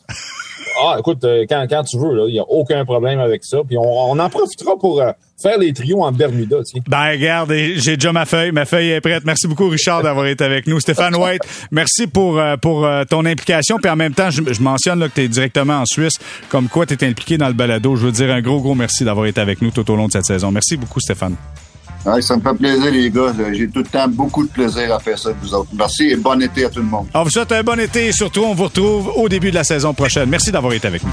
[0.80, 3.58] Ah, écoute, euh, quand, quand tu veux, il n'y a aucun problème avec ça.
[3.66, 6.82] Puis on, on en profitera pour euh, faire les trios en Bermuda, tiens.
[6.88, 8.52] Ben, regarde, j'ai déjà ma feuille.
[8.52, 9.24] Ma feuille est prête.
[9.24, 10.80] Merci beaucoup, Richard, d'avoir été avec nous.
[10.80, 13.78] Stéphane White, merci pour, euh, pour ton implication.
[13.78, 16.14] Puis en même temps, je, je mentionne là, que tu es directement en Suisse.
[16.48, 17.96] Comme quoi, tu es impliqué dans le balado.
[17.96, 20.12] Je veux dire un gros, gros merci d'avoir été avec nous tout au long de
[20.12, 20.50] cette saison.
[20.50, 21.36] Merci beaucoup, Stéphane.
[22.04, 23.32] Ouais, ça me fait plaisir, les gars.
[23.52, 25.70] J'ai tout le temps beaucoup de plaisir à faire ça vous autres.
[25.72, 27.06] Merci et bon été à tout le monde.
[27.14, 29.64] On vous souhaite un bon été et surtout, on vous retrouve au début de la
[29.64, 30.28] saison prochaine.
[30.28, 31.10] Merci d'avoir été avec nous.